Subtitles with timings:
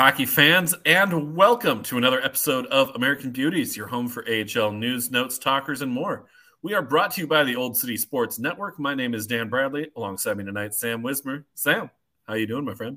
[0.00, 5.10] Hockey fans, and welcome to another episode of American Beauties, your home for AHL news,
[5.10, 6.24] notes, talkers, and more.
[6.62, 8.78] We are brought to you by the Olde City Sports Network.
[8.78, 9.90] My name is Dan Bradley.
[9.96, 11.44] Alongside me tonight, Sam Wismer.
[11.54, 11.90] Sam,
[12.26, 12.96] how you doing, my friend?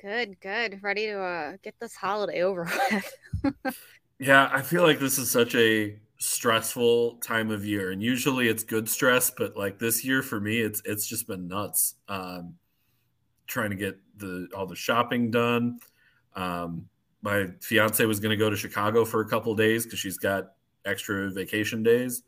[0.00, 0.80] Good, good.
[0.84, 3.76] Ready to uh, get this holiday over with.
[4.20, 8.62] yeah, I feel like this is such a stressful time of year, and usually it's
[8.62, 11.96] good stress, but like this year for me, it's it's just been nuts.
[12.06, 12.54] Um,
[13.48, 15.80] trying to get the all the shopping done.
[16.34, 16.88] Um,
[17.22, 20.52] my fiance was going to go to Chicago for a couple days because she's got
[20.84, 22.22] extra vacation days.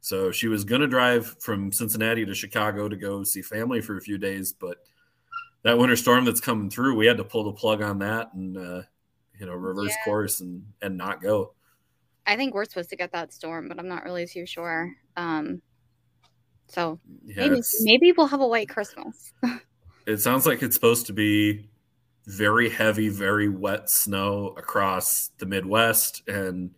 [0.00, 3.96] So she was going to drive from Cincinnati to Chicago to go see family for
[3.96, 4.78] a few days, but
[5.62, 8.56] that winter storm that's coming through, we had to pull the plug on that and
[8.56, 8.82] uh,
[9.38, 10.04] you know reverse yeah.
[10.04, 11.52] course and and not go.
[12.26, 14.94] I think we're supposed to get that storm, but I'm not really too sure.
[15.16, 15.62] Um,
[16.68, 19.32] so yeah, maybe maybe we'll have a white Christmas.
[20.06, 21.68] it sounds like it's supposed to be
[22.28, 26.70] very heavy, very wet snow across the Midwest and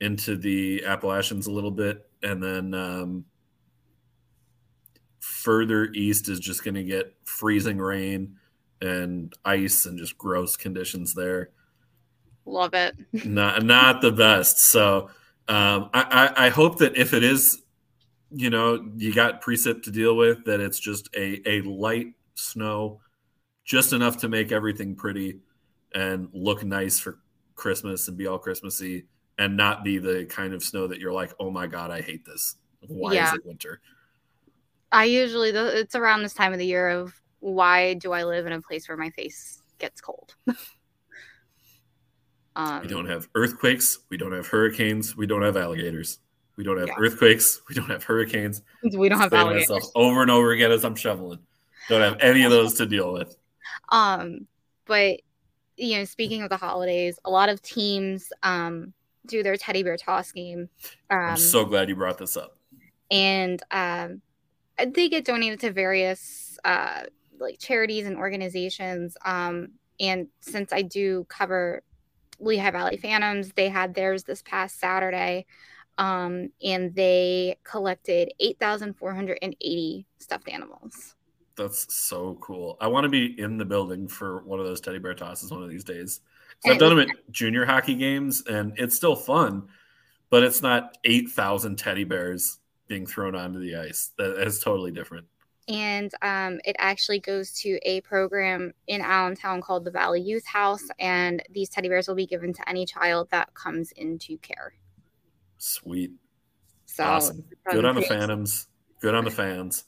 [0.00, 3.24] into the Appalachians a little bit, and then um,
[5.20, 8.36] further east is just going to get freezing rain
[8.80, 11.50] and ice and just gross conditions there.
[12.44, 12.96] Love it.
[13.24, 14.58] not not the best.
[14.58, 15.08] So
[15.46, 17.62] um, I, I, I hope that if it is,
[18.32, 23.00] you know, you got precip to deal with, that it's just a a light snow,
[23.64, 25.38] just enough to make everything pretty
[25.94, 27.18] and look nice for
[27.54, 29.06] Christmas and be all Christmassy
[29.38, 32.24] and not be the kind of snow that you're like, oh my God, I hate
[32.24, 32.56] this.
[32.86, 33.28] Why yeah.
[33.28, 33.80] is it winter?
[34.92, 38.52] I usually, it's around this time of the year of why do I live in
[38.52, 40.34] a place where my face gets cold?
[42.56, 44.00] um, we don't have earthquakes.
[44.10, 45.16] We don't have hurricanes.
[45.16, 46.20] We don't have alligators.
[46.56, 46.94] We don't have yeah.
[46.98, 47.60] earthquakes.
[47.68, 48.62] We don't have hurricanes.
[48.82, 49.90] We don't have alligators.
[49.96, 51.40] over and over again as I'm shoveling.
[51.88, 53.36] Don't have any of those to deal with.
[53.90, 54.46] Um,
[54.86, 55.20] but
[55.76, 58.92] you know, speaking of the holidays, a lot of teams um
[59.26, 60.68] do their teddy bear toss game.
[61.10, 62.56] Um, I'm so glad you brought this up.
[63.10, 64.20] And um,
[64.78, 67.02] they get donated to various uh
[67.38, 69.16] like charities and organizations.
[69.24, 71.82] Um, and since I do cover
[72.40, 75.46] Lehigh Valley Phantoms, they had theirs this past Saturday.
[75.96, 81.14] Um, and they collected 8,480 stuffed animals.
[81.56, 82.76] That's so cool.
[82.80, 85.62] I want to be in the building for one of those teddy bear tosses one
[85.62, 86.20] of these days.
[86.64, 89.68] I've done them at junior hockey games, and it's still fun,
[90.30, 94.12] but it's not eight thousand teddy bears being thrown onto the ice.
[94.18, 95.26] That is totally different.
[95.68, 100.86] And um, it actually goes to a program in Allentown called the Valley Youth House,
[100.98, 104.74] and these teddy bears will be given to any child that comes into care.
[105.58, 106.12] Sweet.
[106.86, 107.44] So awesome.
[107.70, 108.68] Good on the Phantoms.
[109.00, 109.84] Good on the fans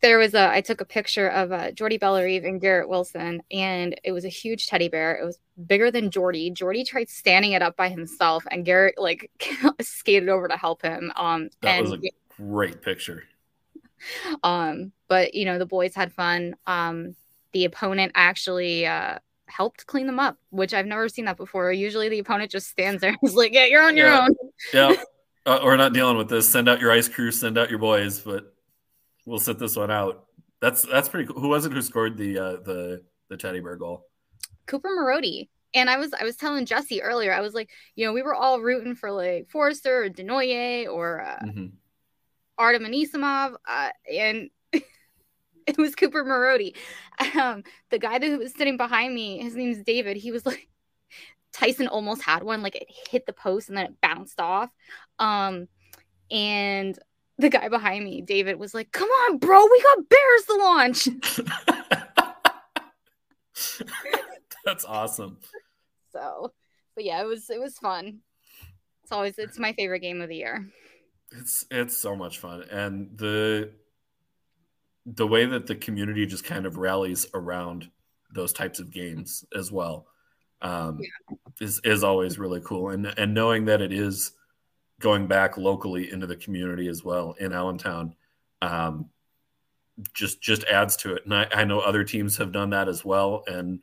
[0.00, 3.98] there was a I took a picture of uh, Jordy Bellerive and Garrett Wilson, and
[4.04, 5.16] it was a huge teddy bear.
[5.16, 6.50] It was bigger than Jordy.
[6.50, 9.30] Jordy tried standing it up by himself, and Garrett like
[9.80, 11.12] skated over to help him.
[11.16, 12.00] Um, that and, was a
[12.36, 13.24] great picture.
[14.42, 16.56] Um, but you know the boys had fun.
[16.66, 17.16] Um,
[17.52, 21.72] the opponent actually uh, helped clean them up, which I've never seen that before.
[21.72, 23.16] Usually the opponent just stands there.
[23.22, 24.26] He's like, "Yeah, you're on your yeah.
[24.26, 24.36] own."
[24.74, 24.94] yeah,
[25.46, 26.50] uh, we're not dealing with this.
[26.50, 27.30] Send out your ice crew.
[27.30, 28.53] Send out your boys, but
[29.24, 30.26] we'll sit this one out.
[30.60, 31.40] That's that's pretty cool.
[31.40, 34.06] Who was it who scored the uh, the the teddy bear goal?
[34.66, 35.48] Cooper Marody.
[35.74, 38.34] And I was I was telling Jesse earlier, I was like, you know, we were
[38.34, 41.66] all rooting for like Foerster or Desnoyers or uh, mm-hmm.
[42.56, 46.76] Artem Anisimov, uh, and it was Cooper Marody.
[47.34, 50.16] Um, the guy that was sitting behind me, his name's David.
[50.16, 50.68] He was like,
[51.52, 54.70] Tyson almost had one, like it hit the post and then it bounced off.
[55.18, 55.68] Um,
[56.30, 56.98] and
[57.38, 61.08] the guy behind me, David, was like, "Come on, bro, we got bears to launch."
[64.64, 65.38] That's awesome.
[66.12, 66.52] So,
[66.94, 68.20] but yeah, it was it was fun.
[69.02, 70.68] It's always it's my favorite game of the year.
[71.32, 73.72] It's it's so much fun, and the
[75.06, 77.90] the way that the community just kind of rallies around
[78.34, 80.06] those types of games as well
[80.62, 81.36] um, yeah.
[81.60, 84.32] is is always really cool, and and knowing that it is
[85.00, 88.14] going back locally into the community as well in Allentown
[88.62, 89.10] um,
[90.12, 91.24] just just adds to it.
[91.24, 93.44] And I, I know other teams have done that as well.
[93.46, 93.80] And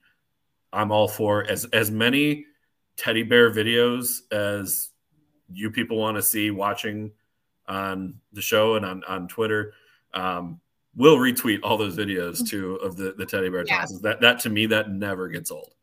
[0.74, 2.46] I'm all for as as many
[2.98, 4.90] teddy bear videos as
[5.54, 7.12] you people want to see watching
[7.68, 9.74] on the show and on, on Twitter.
[10.14, 10.60] Um,
[10.96, 13.81] we'll retweet all those videos too of the, the teddy bear yeah.
[13.81, 14.02] tosses.
[14.02, 15.74] That that to me that never gets old.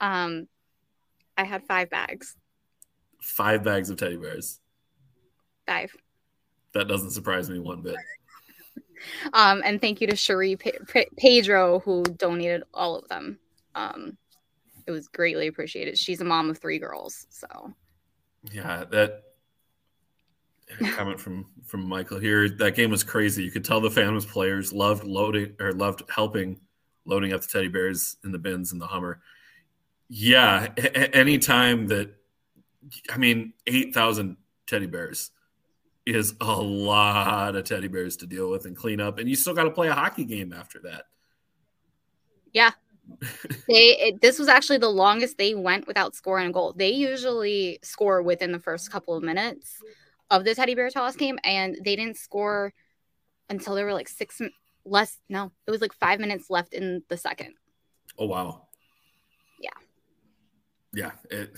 [0.00, 0.48] Um
[1.36, 2.34] I had five bags.
[3.20, 4.60] Five bags of teddy bears.
[5.66, 5.94] Five.
[6.72, 7.96] That doesn't surprise me one bit.
[9.32, 13.38] um, and thank you to Cherie Pe- Pe- Pedro who donated all of them.
[13.74, 14.16] Um,
[14.86, 15.98] it was greatly appreciated.
[15.98, 17.74] She's a mom of three girls, so
[18.52, 19.24] yeah, that
[20.92, 22.48] comment from from Michael here.
[22.48, 23.42] That game was crazy.
[23.42, 26.60] You could tell the fan was players loved loading or loved helping
[27.04, 29.20] loading up the teddy bears in the bins in the Hummer.
[30.08, 30.68] Yeah,
[31.12, 32.14] anytime that
[33.10, 34.36] I mean, eight thousand
[34.66, 35.30] teddy bears
[36.06, 39.54] is a lot of teddy bears to deal with and clean up, and you still
[39.54, 41.04] got to play a hockey game after that.
[42.52, 42.70] Yeah,
[43.68, 46.72] they it, this was actually the longest they went without scoring a goal.
[46.74, 49.82] They usually score within the first couple of minutes
[50.30, 52.72] of the teddy bear toss game, and they didn't score
[53.50, 54.40] until there were like six
[54.84, 55.18] less.
[55.28, 57.54] No, it was like five minutes left in the second.
[58.16, 58.68] Oh wow!
[59.60, 59.70] Yeah,
[60.94, 61.10] yeah.
[61.30, 61.50] It,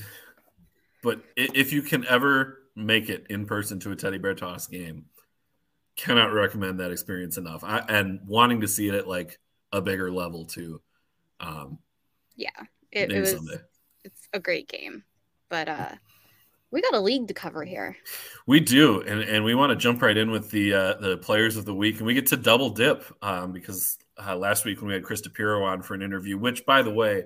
[1.03, 5.07] but if you can ever make it in person to a teddy bear toss game,
[5.97, 7.65] cannot recommend that experience enough.
[7.65, 9.39] I, and wanting to see it at like
[9.73, 10.81] a bigger level too.
[11.41, 11.79] Um,
[12.37, 12.51] yeah,
[12.93, 13.33] it, it was.
[13.33, 13.61] Someday.
[14.05, 15.05] It's a great game,
[15.49, 15.93] but uh,
[16.71, 17.97] we got a league to cover here.
[18.47, 21.57] We do, and, and we want to jump right in with the uh, the players
[21.57, 24.89] of the week, and we get to double dip um, because uh, last week when
[24.89, 27.25] we had Chris DiPiero on for an interview, which by the way,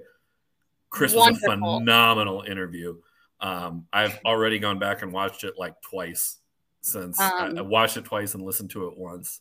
[0.90, 1.48] Chris Wonderful.
[1.48, 2.96] was a phenomenal interview.
[3.42, 6.38] Um, I've already gone back and watched it like twice
[6.80, 9.40] since um, I, I, watched it twice and listened to it once.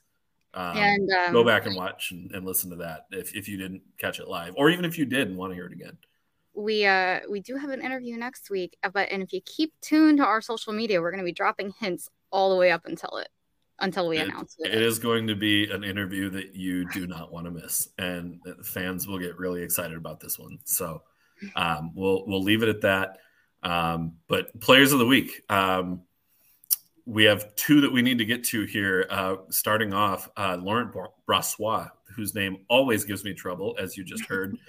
[0.54, 3.58] Um, and um, go back and watch and, and, listen to that if, if you
[3.58, 5.98] didn't catch it live, or even if you did and want to hear it again.
[6.54, 9.72] We uh we do have an interview next week, uh, but and if you keep
[9.80, 12.86] tuned to our social media, we're going to be dropping hints all the way up
[12.86, 13.30] until it
[13.80, 14.74] until we it, announce it.
[14.74, 18.42] It is going to be an interview that you do not want to miss, and
[18.64, 20.60] fans will get really excited about this one.
[20.66, 21.04] So
[21.56, 23.20] um, we'll we'll leave it at that.
[23.64, 25.44] Um, but players of the week.
[25.50, 26.02] Um,
[27.06, 29.06] we have two that we need to get to here.
[29.10, 30.94] Uh, starting off, uh, Laurent
[31.28, 34.58] Brossoit, whose name always gives me trouble, as you just heard.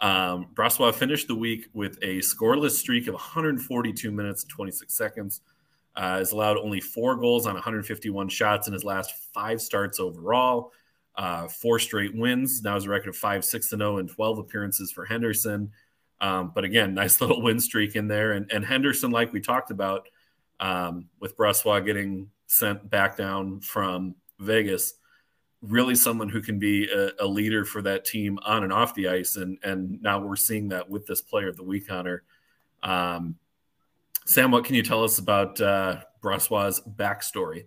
[0.00, 5.40] Um, Brossoit finished the week with a scoreless streak of 142 minutes and 26 seconds.
[5.96, 10.72] Uh, has allowed only four goals on 151 shots in his last five starts overall.
[11.16, 12.62] Uh, four straight wins.
[12.62, 15.72] Now has a record of five, six, and zero oh in 12 appearances for Henderson.
[16.20, 18.32] Um, but again, nice little win streak in there.
[18.32, 20.08] And, and Henderson, like we talked about,
[20.60, 24.94] um, with Brossoit getting sent back down from Vegas,
[25.62, 29.08] really someone who can be a, a, leader for that team on and off the
[29.08, 29.36] ice.
[29.36, 32.22] And and now we're seeing that with this player of the week honor.
[32.82, 33.36] Um,
[34.24, 37.64] Sam, what can you tell us about uh, Brossoit's backstory?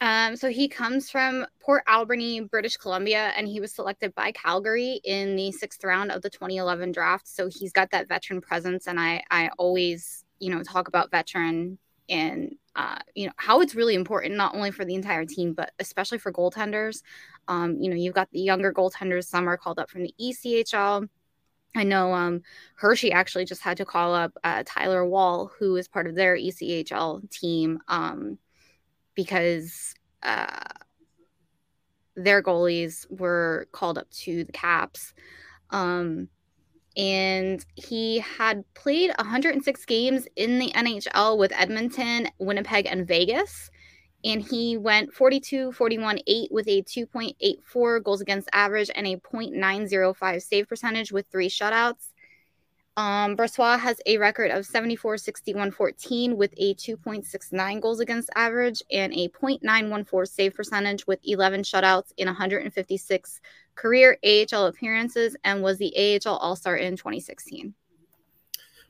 [0.00, 5.00] Um, so he comes from Port Alberni, British Columbia, and he was selected by Calgary
[5.04, 7.26] in the sixth round of the 2011 draft.
[7.26, 11.78] So he's got that veteran presence, and I I always you know talk about veteran
[12.08, 15.72] and uh, you know how it's really important not only for the entire team but
[15.80, 17.02] especially for goaltenders.
[17.48, 19.24] Um, you know you've got the younger goaltenders.
[19.24, 21.08] Some are called up from the ECHL.
[21.76, 22.42] I know um,
[22.76, 26.36] Hershey actually just had to call up uh, Tyler Wall, who is part of their
[26.36, 27.80] ECHL team.
[27.88, 28.38] Um,
[29.18, 30.64] because uh,
[32.16, 35.14] their goalies were called up to the Caps.
[35.70, 36.28] Um,
[36.96, 43.70] and he had played 106 games in the NHL with Edmonton, Winnipeg, and Vegas.
[44.24, 50.42] And he went 42 41 8 with a 2.84 goals against average and a 0.905
[50.42, 52.12] save percentage with three shutouts.
[52.98, 59.12] Um, has a record of 74 61 14 with a 2.69 goals against average and
[59.12, 63.40] a 0.914 save percentage with 11 shutouts in 156
[63.76, 65.94] career AHL appearances and was the
[66.26, 67.72] AHL All Star in 2016.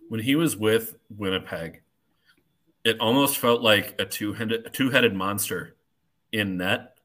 [0.08, 1.82] When he was with Winnipeg,
[2.84, 5.76] it almost felt like a two-headed monster
[6.32, 6.96] in net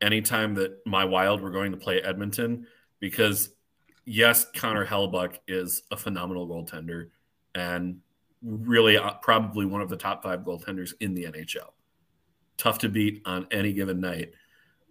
[0.00, 2.66] anytime that my Wild were going to play Edmonton
[2.98, 3.50] because
[4.04, 7.08] yes, Connor Hellebuyck is a phenomenal goaltender
[7.54, 8.00] and
[8.42, 11.70] really uh, probably one of the top five goaltenders in the NHL.
[12.56, 14.32] Tough to beat on any given night.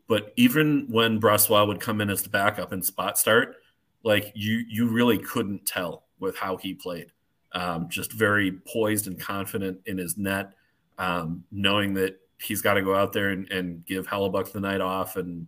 [0.08, 3.56] But even when Brossoit would come in as the backup and spot start,
[4.03, 7.12] like you, you really couldn't tell with how he played.
[7.53, 10.53] Um, just very poised and confident in his net,
[10.98, 14.82] um, knowing that he's got to go out there and, and give Hellebuyck the night
[14.82, 15.48] off and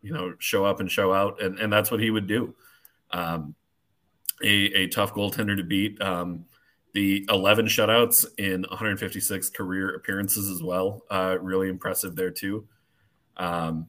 [0.00, 2.54] you know show up and show out, and, and that's what he would do
[3.10, 3.54] um,
[4.42, 6.00] a, a tough goaltender to beat.
[6.00, 6.44] Um,
[6.94, 12.66] the 11 shutouts in 156 career appearances as well, uh, really impressive there too.
[13.36, 13.88] Um,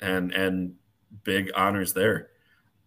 [0.00, 0.74] and and
[1.24, 2.30] big honors there.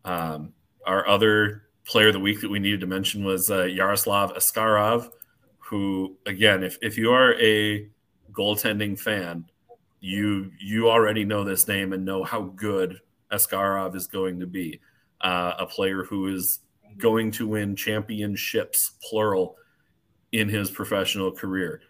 [0.05, 0.53] Um,
[0.85, 5.09] our other player of the week that we needed to mention was uh, Yaroslav Askarov,
[5.57, 7.87] who again, if if you are a
[8.31, 9.45] goaltending fan,
[9.99, 12.99] you you already know this name and know how good
[13.31, 14.79] Askarov is going to be
[15.21, 16.59] uh, a player who is
[16.97, 19.55] going to win championships, plural,
[20.31, 21.81] in his professional career.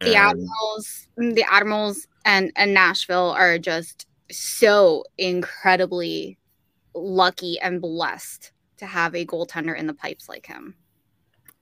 [0.00, 6.38] And the Admirals, the Admirals, and and Nashville are just so incredibly
[6.94, 10.74] lucky and blessed to have a goaltender in the pipes like him.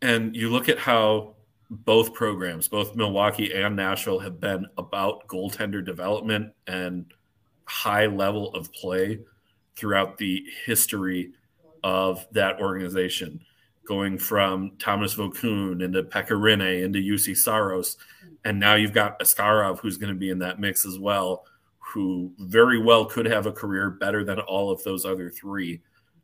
[0.01, 1.37] And you look at how
[1.71, 7.07] both programs, both Milwaukee and Nashville, have been about goaltender development and
[7.65, 9.21] high level of play
[9.77, 11.33] throughout the history
[11.83, 13.41] of that organization,
[13.87, 17.97] going from Thomas Vokoun into Pekka Rinne into Juuse Saros.
[18.45, 21.45] And now you've got Askarov, who's going to be in that mix as well,
[21.79, 25.83] who very well could have a career better than all of those other three.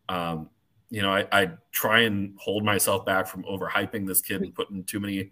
[0.08, 0.48] Um,
[0.90, 4.84] you know, I, I, try and hold myself back from overhyping this kid and putting
[4.84, 5.30] too many,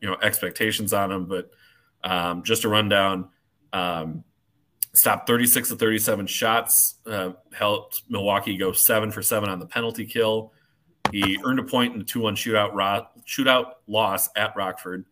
[0.00, 1.26] you know, expectations on him.
[1.26, 1.50] But
[2.04, 3.28] um, just a rundown,
[3.72, 4.22] um,
[4.94, 10.04] stopped 36 to 37 shots, uh, helped Milwaukee go seven for seven on the penalty
[10.04, 10.52] kill.
[11.10, 15.04] He earned a point in the 2 1 shootout, ro- shootout loss at Rockford.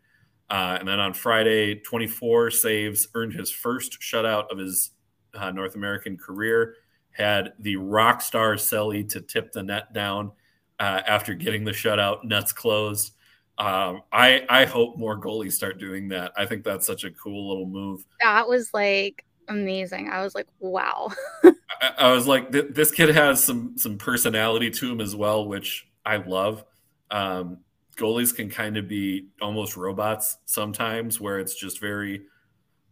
[0.48, 4.90] Uh, and then on Friday, 24 saves, earned his first shutout of his
[5.34, 6.74] uh, North American career.
[7.12, 10.32] Had the rock star Selly to tip the net down
[10.78, 13.12] uh, after getting the shutout, nets closed.
[13.58, 16.32] Um, I I hope more goalies start doing that.
[16.36, 18.06] I think that's such a cool little move.
[18.22, 20.08] That was like amazing.
[20.08, 21.10] I was like, wow.
[21.44, 25.46] I, I, was like, th- this kid has some some personality to him as well,
[25.46, 26.64] which I love.
[27.10, 27.58] Um,
[27.96, 32.22] goalies can kind of be almost robots sometimes, where it's just very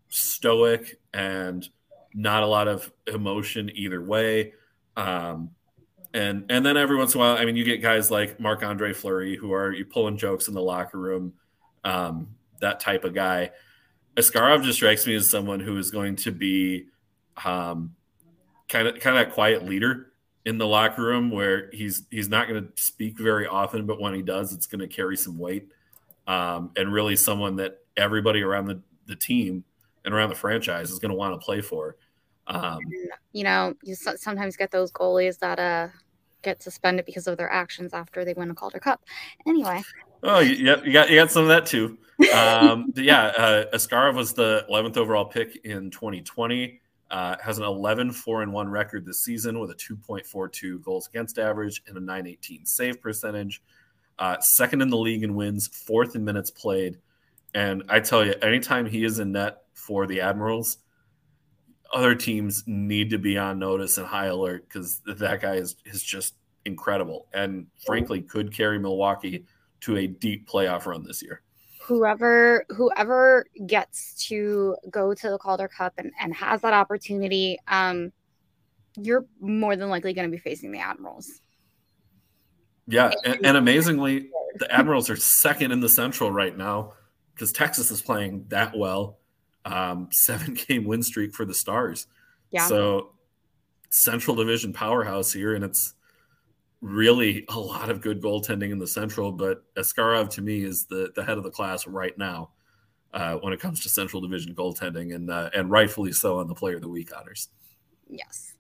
[0.09, 1.69] stoic and
[2.15, 4.53] not a lot of emotion either way.
[4.97, 5.51] Um,
[6.15, 8.63] and and then every once in a while, I mean, you get guys like Marc
[8.63, 11.35] Andre Fleury who are you pulling jokes in the locker room,
[11.85, 12.29] um,
[12.61, 13.51] that type of guy.
[14.19, 16.87] Askarov just strikes me as someone who is going to be
[17.45, 17.95] um,
[18.69, 20.13] kind of kind of that quiet leader
[20.45, 24.15] in the locker room where he's he's not going to speak very often, but when
[24.15, 25.69] he does, it's going to carry some weight.
[26.27, 29.65] Um, and really someone that everybody around the, the team
[30.05, 31.97] and around the franchise is going to want to play for.
[32.49, 32.81] Um,
[33.33, 35.89] you know, you sometimes get those goalies that uh,
[36.43, 39.03] get suspended because of their actions after they win a Calder Cup.
[39.47, 39.83] Anyway.
[40.23, 41.99] Oh, yeah, you got you got some of that too.
[42.35, 46.81] Um, yeah, uh, Askarov was the 11th overall pick in 2020.
[47.11, 51.39] Uh, has an 11 4 and 1 record this season with a 2.42 goals against
[51.39, 53.63] average and a 918 save percentage.
[54.19, 56.99] Uh, second in the league in wins, fourth in minutes played.
[57.55, 60.79] And I tell you, anytime he is in net for the Admirals,
[61.95, 66.03] other teams need to be on notice and high alert because that guy is, is
[66.03, 66.35] just
[66.67, 69.47] incredible and frankly could carry Milwaukee
[69.81, 71.43] to a deep playoff run this year
[71.89, 78.13] whoever whoever gets to go to the Calder Cup and, and has that opportunity, um,
[79.01, 81.41] you're more than likely going to be facing the Admirals.
[82.87, 86.93] Yeah, and, and amazingly, the Admirals are second in the Central right now
[87.35, 89.19] because Texas is playing that well.
[89.65, 92.07] Um, seven game win streak for the Stars.
[92.51, 92.67] Yeah.
[92.67, 93.13] So
[93.89, 95.95] Central Division powerhouse here, and it's
[96.81, 101.13] really a lot of good goaltending in the Central, but Askarov to me is the
[101.15, 102.51] the head of the class right now
[103.13, 106.55] uh, when it comes to Central Division goaltending, and uh, and rightfully so on the
[106.55, 107.49] Player of the Week honors.
[108.09, 108.55] Yes.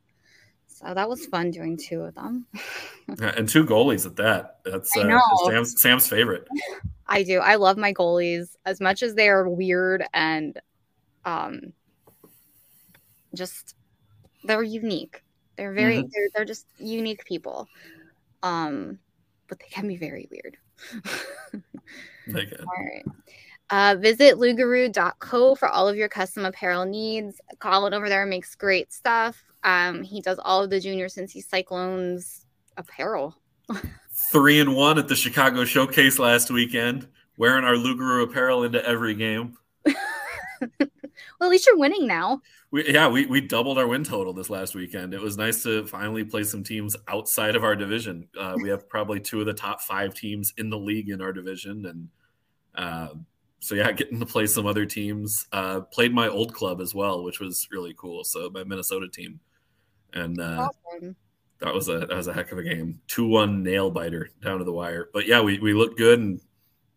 [0.66, 2.46] So that was fun doing two of them.
[3.18, 4.60] and two goalies at that.
[4.64, 6.46] That's uh, Sam's, Sam's favorite.
[7.08, 7.40] I do.
[7.40, 10.60] I love my goalies as much as they are weird and
[11.24, 11.72] um,
[13.34, 13.74] just
[14.44, 15.24] they're unique.
[15.56, 16.08] They're very mm-hmm.
[16.12, 17.66] they're, they're just unique people.
[18.42, 18.98] Um,
[19.48, 20.56] but they can be very weird.
[22.26, 22.60] they can.
[22.60, 23.04] All right.
[23.70, 27.40] Uh, visit loogaroo.co for all of your custom apparel needs.
[27.58, 29.42] Colin over there makes great stuff.
[29.64, 33.36] Um, he does all of the junior Cincy Cyclones apparel.
[34.32, 39.14] Three and one at the Chicago Showcase last weekend, wearing our Loogaroo apparel into every
[39.14, 39.56] game.
[41.38, 42.40] well, at least you're winning now.
[42.70, 45.14] We, yeah, we, we doubled our win total this last weekend.
[45.14, 48.28] It was nice to finally play some teams outside of our division.
[48.38, 51.32] Uh, we have probably two of the top five teams in the league in our
[51.32, 52.08] division, and
[52.74, 53.14] uh,
[53.60, 55.46] so yeah, getting to play some other teams.
[55.52, 58.24] Uh, played my old club as well, which was really cool.
[58.24, 59.40] So my Minnesota team,
[60.12, 61.16] and uh, awesome.
[61.60, 63.00] that was a that was a heck of a game.
[63.08, 65.08] Two one nail biter down to the wire.
[65.12, 66.40] But yeah, we we looked good and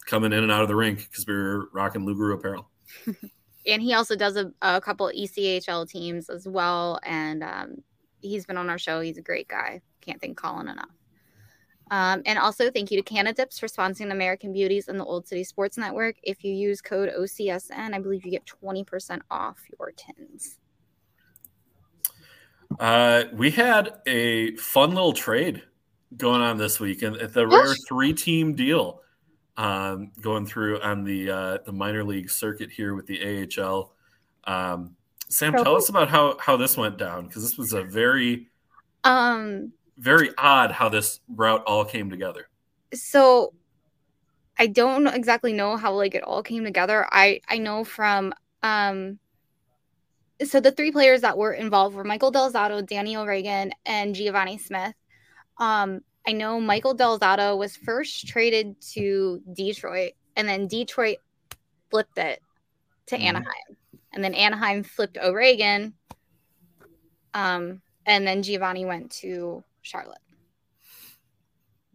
[0.06, 2.70] coming in and out of the rink because we were rocking Loogaroo apparel.
[3.66, 7.00] and he also does a, a couple ECHL teams as well.
[7.04, 7.84] And um,
[8.22, 9.02] he's been on our show.
[9.02, 9.82] He's a great guy.
[10.02, 10.90] Can't thank Colin enough.
[11.92, 15.44] Um, and also, thank you to Cannadips for sponsoring American Beauties and the Olde City
[15.44, 16.16] Sports Network.
[16.24, 20.58] If you use code OCSN, I believe you get 20% off your tins.
[22.80, 25.64] Uh, we had a fun little trade
[26.16, 29.02] going on this week, and the rare three-team deal
[29.58, 33.94] um, going through on the uh, the minor league circuit here with the AHL.
[34.46, 34.96] Um,
[35.28, 38.50] Sam, tell us about how how this went down because this was a very
[39.04, 42.50] um very odd how this route all came together.
[42.94, 43.54] So
[44.60, 47.08] I don't exactly know how like it all came together.
[47.12, 49.20] I I know from um
[50.44, 54.60] so the three players that were involved were Michael Del Zotto, Danny O'Regan, and Givani
[54.60, 54.96] Smith.
[55.58, 61.18] Um, I know Michael Del Zotto was first traded to Detroit, and then Detroit
[61.90, 62.42] flipped it
[63.08, 63.28] to mm-hmm.
[63.28, 63.78] Anaheim,
[64.14, 65.94] and then Anaheim flipped O'Regan,
[67.34, 70.20] um, and then Givani went to Charlotte.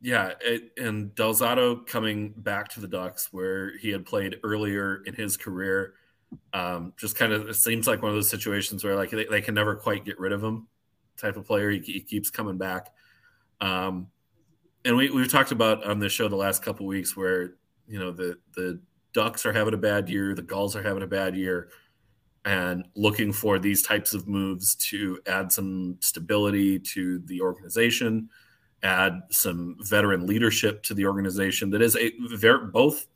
[0.02, 5.02] Yeah, it, and Del Zotto coming back to the Ducks, where he had played earlier
[5.06, 5.94] in his career
[6.52, 9.40] um, just kind of it seems like one of those situations where like they, they
[9.40, 10.66] can never quite get rid of him
[11.16, 11.70] type of player.
[11.70, 12.92] He, he keeps coming back.
[13.60, 14.08] Um,
[14.86, 17.54] and we, we've talked about on this show the last couple weeks where,
[17.88, 18.80] you know, the, the
[19.12, 21.70] Ducks are having a bad year, the Gulls are having a bad year,
[22.44, 28.28] and looking for these types of moves to add some stability to the organization,
[28.84, 31.70] add some veteran leadership to the organization.
[31.70, 33.08] That is a very, both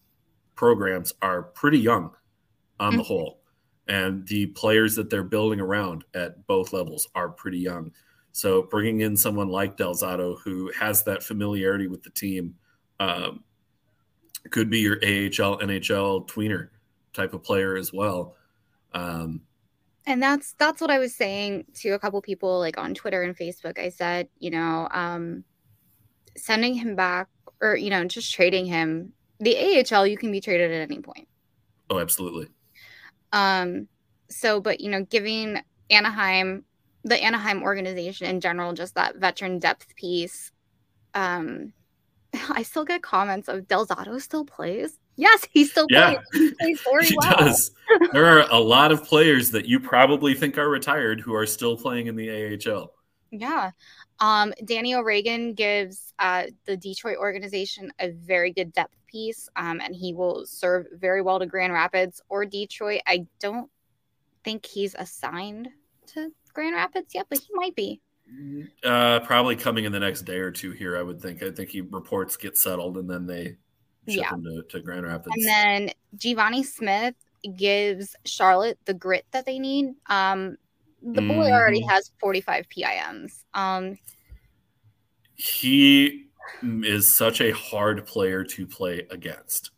[0.57, 2.11] programs are pretty young
[2.81, 2.99] on mm-hmm.
[2.99, 3.41] the whole.
[3.87, 7.93] And the players that they're building around at both levels are pretty young.
[8.33, 12.55] So bringing in someone like Del Zotto who has that familiarity with the team
[13.01, 13.43] um,
[14.51, 16.69] could be your AHL, NHL tweener
[17.13, 18.37] type of player as well.
[18.93, 19.43] Um,
[20.07, 23.37] and that's that's what I was saying to a couple people like on Twitter and
[23.37, 23.79] Facebook.
[23.79, 25.45] I said, you know, um,
[26.37, 27.29] sending him back
[27.61, 29.13] or you know just trading him.
[29.41, 31.29] The AHL you can be traded at any point.
[31.89, 32.49] Oh, absolutely.
[33.33, 33.89] Um,
[34.29, 36.65] so, but you know, giving Anaheim,
[37.05, 40.53] the Anaheim organization in general, just that veteran depth piece.
[41.15, 41.73] Um,
[42.51, 44.99] I still get comments of Del Zotto still plays.
[45.17, 46.15] Yes, he still yeah.
[46.15, 46.27] plays.
[46.33, 47.37] He plays very he well.
[47.39, 47.73] Does.
[48.13, 51.77] There are a lot of players that you probably think are retired who are still
[51.77, 52.93] playing in the AHL.
[53.31, 53.71] Yeah.
[54.19, 59.95] Um, Danny O'Regan gives uh, the Detroit organization a very good depth piece, um, and
[59.95, 63.01] he will serve very well to Grand Rapids or Detroit.
[63.07, 63.71] I don't
[64.45, 65.69] think he's assigned
[66.09, 68.01] to Grand Rapids yet, but he might be.
[68.85, 71.43] Uh, probably coming in the next day or two here, I would think.
[71.43, 73.57] I think he reports get settled and then they
[74.09, 74.31] ship yeah.
[74.31, 75.35] him to, to Grand Rapids.
[75.37, 77.15] And then Givani Smith
[77.57, 79.95] gives Charlotte the grit that they need.
[80.07, 80.57] Um,
[81.03, 81.53] the boy mm-hmm.
[81.53, 83.45] already has 45 PIMs.
[83.55, 83.99] Um,
[85.35, 86.27] he
[86.63, 89.71] is such a hard player to play against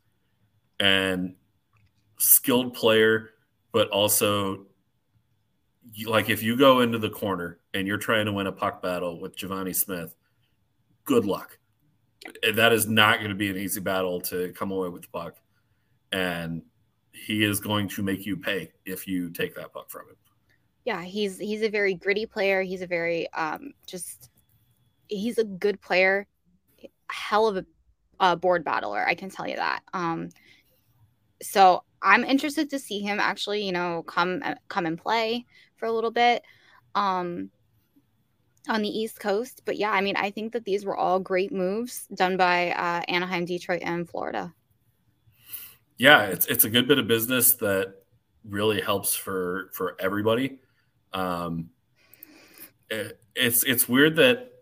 [0.80, 1.34] and
[2.18, 3.30] skilled player,
[3.72, 4.66] but also
[6.06, 9.20] like if you go into the corner and you're trying to win a puck battle
[9.20, 10.14] with Givani Smith,
[11.04, 11.58] good luck.
[12.54, 15.36] That is not going to be an easy battle to come away with the puck.
[16.12, 16.62] And
[17.12, 20.16] he is going to make you pay if you take that puck from him.
[20.84, 22.62] Yeah, he's he's a very gritty player.
[22.62, 24.30] He's a very um just
[25.08, 26.26] he's a good player
[27.12, 27.66] hell of a,
[28.20, 29.06] a board battler.
[29.06, 29.82] I can tell you that.
[29.92, 30.30] Um,
[31.42, 35.46] so I'm interested to see him actually, you know, come uh, come and play
[35.82, 36.44] for a little bit
[36.94, 37.50] um,
[38.68, 39.62] on the East Coast.
[39.64, 43.02] But yeah, I mean, I think that these were all great moves done by uh,
[43.08, 44.54] Anaheim, Detroit, and Florida.
[45.98, 47.94] Yeah, it's it's a good bit of business that
[48.44, 50.60] really helps for for everybody.
[51.12, 51.70] Um,
[52.88, 54.52] it, it's it's weird that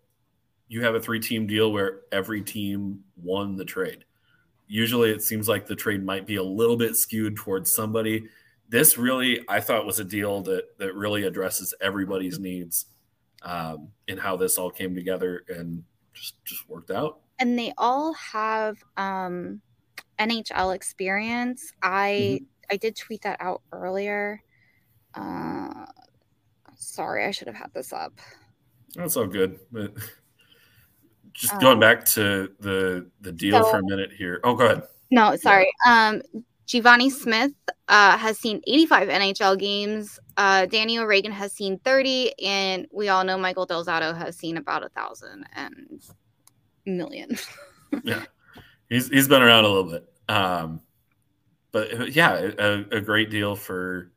[0.69, 4.07] you have a three team deal where every team won the trade.
[4.69, 8.27] Usually it seems like the trade might be a little bit skewed towards somebody.
[8.71, 12.87] This really, I thought, was a deal that that really addresses everybody's needs
[13.43, 15.83] um, in how this all came together and
[16.15, 17.21] just just worked out.
[17.41, 19.61] And they all have um,
[20.21, 21.73] NHL experience.
[21.83, 22.45] I mm-hmm.
[22.71, 24.41] I did tweet that out earlier.
[25.15, 25.87] Uh,
[26.77, 28.13] sorry, I should have had this up.
[28.95, 29.59] That's all good.
[29.73, 29.95] But
[31.33, 34.41] just going um, back to the the deal so, for a minute here.
[34.45, 34.83] Oh, go ahead.
[35.11, 35.69] No, sorry.
[35.87, 36.23] Um,
[36.71, 37.53] Givani Smith
[37.89, 40.21] uh, has seen 85 NHL games.
[40.37, 44.57] Uh, Danny O'Regan has seen 30, and we all know Michael Del Zotto has seen
[44.57, 46.01] about a thousand and
[46.87, 47.37] million.
[48.05, 48.23] yeah,
[48.89, 50.09] he's he's been around a little bit.
[50.29, 50.81] Um,
[51.73, 54.13] but yeah, a, a, great deal for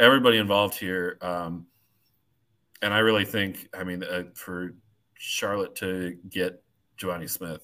[0.00, 1.18] everybody involved here.
[1.20, 1.66] Um,
[2.82, 4.74] and I really think, I mean, uh, for
[5.14, 6.64] Charlotte to get
[6.98, 7.62] Givani Smith.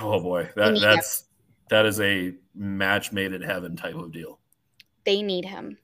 [0.00, 1.24] Oh boy, that that's
[1.68, 4.38] that is a match made in heaven type of deal.
[5.04, 5.78] They need him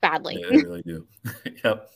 [0.00, 0.38] badly.
[0.40, 1.06] Yeah, they really do.
[1.64, 1.90] yep.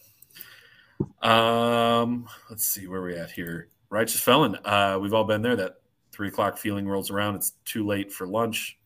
[1.22, 3.68] Um, let's see where we at here.
[3.88, 4.56] Righteous Felon.
[4.64, 5.56] Uh, we've all been there.
[5.56, 5.76] That
[6.12, 7.36] three o'clock feeling rolls around.
[7.36, 8.78] It's too late for lunch,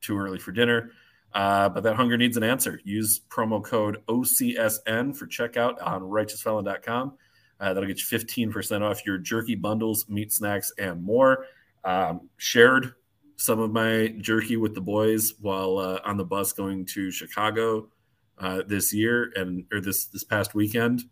[0.00, 0.92] too early for dinner.
[1.34, 2.80] Uh, but that hunger needs an answer.
[2.84, 7.14] Use promo code OCSN for checkout on righteousfelon.com.
[7.58, 11.46] Uh, that'll get you 15% off your jerky bundles, meat snacks, and more.
[11.84, 12.94] Um, shared
[13.42, 17.88] some of my jerky with the boys while uh, on the bus going to Chicago
[18.38, 21.02] uh, this year and or this this past weekend.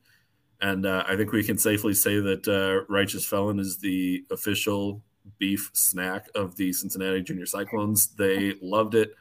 [0.61, 5.03] And uh, I think we can safely say that uh, Righteous Felon is the official
[5.38, 8.14] beef snack of the Cincinnati Junior Cyclones.
[8.16, 9.12] They loved it.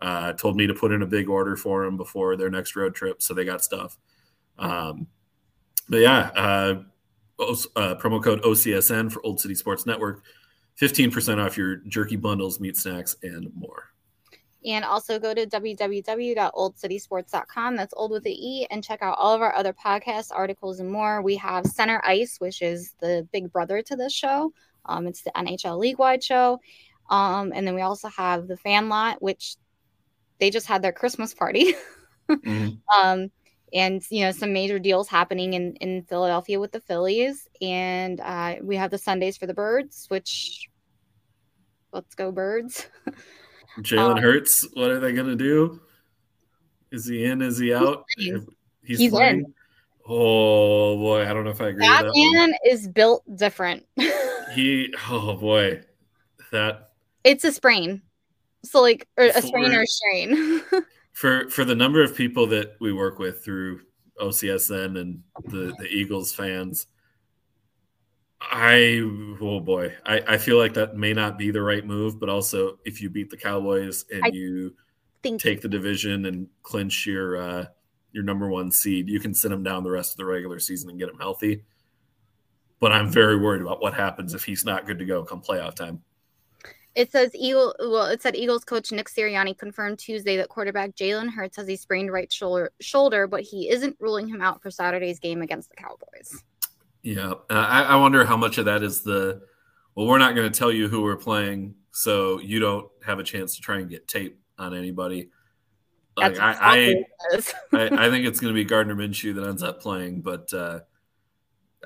[0.00, 2.94] Uh, told me to put in a big order for them before their next road
[2.94, 3.98] trip, so they got stuff.
[4.58, 5.06] Um,
[5.90, 6.74] but yeah, uh,
[7.38, 10.22] promo code OCSN for Olde City Sports Network,
[10.74, 13.90] fifteen percent off your jerky bundles, meat snacks, and more.
[14.64, 17.76] And also go to www.oldecitysports.com.
[17.76, 20.90] That's old with the E, and check out all of our other podcasts, articles, and
[20.90, 21.20] more.
[21.20, 24.54] We have Center Ice, which is the big brother to this show.
[24.86, 26.60] Um, it's the NHL league wide show.
[27.10, 29.56] Um, and then we also have the fan lot, which
[30.40, 31.74] they just had their Christmas party.
[32.28, 32.70] mm-hmm.
[32.98, 33.30] um,
[33.74, 38.56] and you know some major deals happening in in Philadelphia with the Phillies, and uh,
[38.62, 40.68] we have the Sundays for the Birds, which
[41.92, 42.86] let's go Birds.
[43.80, 45.80] Jalen um, Hurts, what are they gonna do?
[46.92, 47.42] Is he in?
[47.42, 48.04] Is he out?
[48.16, 48.34] He's,
[48.84, 49.52] he's, he's in.
[50.06, 51.84] Oh boy, I don't know if I agree.
[51.84, 52.58] That, that man one.
[52.66, 53.84] is built different.
[54.54, 55.82] he, oh boy,
[56.52, 56.90] that
[57.24, 58.02] it's a sprain.
[58.62, 60.62] So like, or a sprain or a strain.
[61.14, 63.80] for for the number of people that we work with through
[64.20, 66.88] OCSN and the the Eagles fans,
[68.40, 69.00] I
[69.40, 72.78] oh boy, I, I feel like that may not be the right move, but also
[72.84, 74.74] if you beat the Cowboys and I you
[75.38, 77.66] take the division and clinch your uh,
[78.10, 80.90] your number one seed, you can send him down the rest of the regular season
[80.90, 81.62] and get him healthy.
[82.80, 85.76] But I'm very worried about what happens if he's not good to go come playoff
[85.76, 86.02] time.
[86.94, 87.74] It says Eagle.
[87.80, 91.76] Well, it said Eagles coach Nick Sirianni confirmed Tuesday that quarterback Jalen Hurts has a
[91.76, 95.76] sprained right shoulder, shoulder, but he isn't ruling him out for Saturday's game against the
[95.76, 96.42] Cowboys.
[97.02, 99.42] Yeah, uh, I, I wonder how much of that is the.
[99.94, 103.24] Well, we're not going to tell you who we're playing, so you don't have a
[103.24, 105.30] chance to try and get tape on anybody.
[106.16, 107.04] Like, I, I,
[107.72, 110.80] I, I, think it's going to be Gardner Minshew that ends up playing, but uh,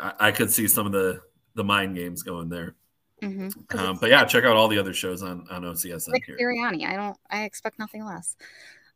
[0.01, 1.23] I, I could see some of the
[1.55, 2.77] the mind games going there.
[3.23, 3.79] Mm-hmm.
[3.79, 6.37] Um, but yeah, check out all the other shows on on OCSN here.
[6.41, 6.87] Sirianni.
[6.87, 7.17] I don't.
[7.31, 8.37] I expect nothing less.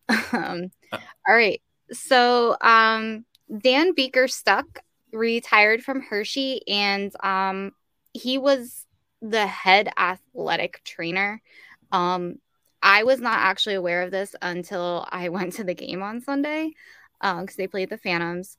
[0.33, 1.61] um, uh, all right.
[1.91, 3.25] So um,
[3.57, 4.81] Dan Beaker Stuck
[5.13, 7.73] retired from Hershey, and um,
[8.13, 8.87] he was
[9.21, 11.43] the head athletic trainer.
[11.91, 12.37] Um,
[12.83, 16.73] I was not actually aware of this until I went to the game on Sunday
[17.21, 18.57] because um, they played the Phantoms.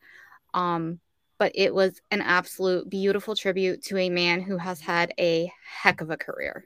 [0.54, 1.00] Um,
[1.44, 6.00] but it was an absolute beautiful tribute to a man who has had a heck
[6.00, 6.64] of a career.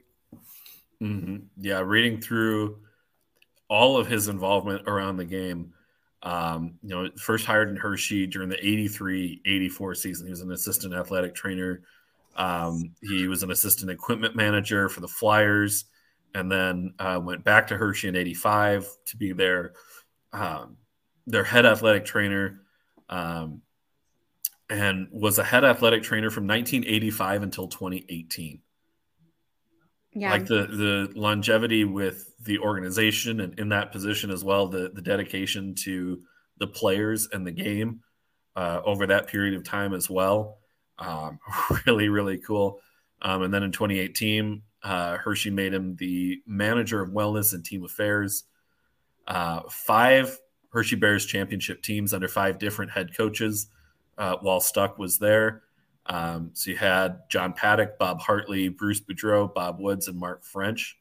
[1.02, 1.38] Mm-hmm.
[1.56, 2.78] Yeah, reading through
[3.66, 5.72] all of his involvement around the game.
[6.22, 10.26] Um, you know, first hired in Hershey during the 83 84 season.
[10.28, 11.82] He was an assistant athletic trainer.
[12.36, 15.86] Um, he was an assistant equipment manager for the Flyers
[16.36, 19.72] and then uh, went back to Hershey in 85 to be their,
[20.32, 20.76] um,
[21.26, 22.60] their head athletic trainer.
[23.08, 23.62] Um,
[24.70, 28.60] and was a head athletic trainer from 1985 until 2018.
[30.14, 30.30] Yeah.
[30.30, 35.02] Like the the longevity with the organization and in that position as well, the the
[35.02, 36.22] dedication to
[36.58, 38.00] the players and the game
[38.56, 40.58] uh, over that period of time as well.
[40.98, 41.38] Um,
[41.86, 42.80] really, really cool.
[43.22, 47.84] Um, and then in 2018, uh, Hershey made him the manager of wellness and team
[47.84, 48.44] affairs.
[49.26, 50.38] Uh, five
[50.70, 53.68] Hershey Bears championship teams under five different head coaches
[54.18, 55.62] uh, while Stuck was there.
[56.06, 60.96] Um, so you had John Paddock, Bob Hartley, Bruce Boudreau, Bob Woods, and Mark French.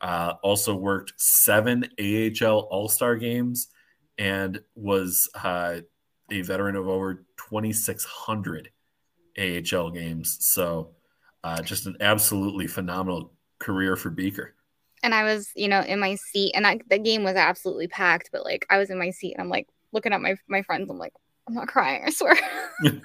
[0.00, 3.68] Uh, also worked seven AHL All Star games
[4.18, 5.80] and was uh,
[6.30, 8.70] a veteran of over 2,600
[9.38, 10.38] AHL games.
[10.40, 10.90] So
[11.44, 14.54] uh, just an absolutely phenomenal career for Beaker.
[15.02, 18.30] And I was, you know, in my seat, and I, the game was absolutely packed.
[18.32, 20.90] But like, I was in my seat, and I'm like looking at my my friends.
[20.90, 21.12] I'm like,
[21.46, 22.36] I'm not crying, I swear.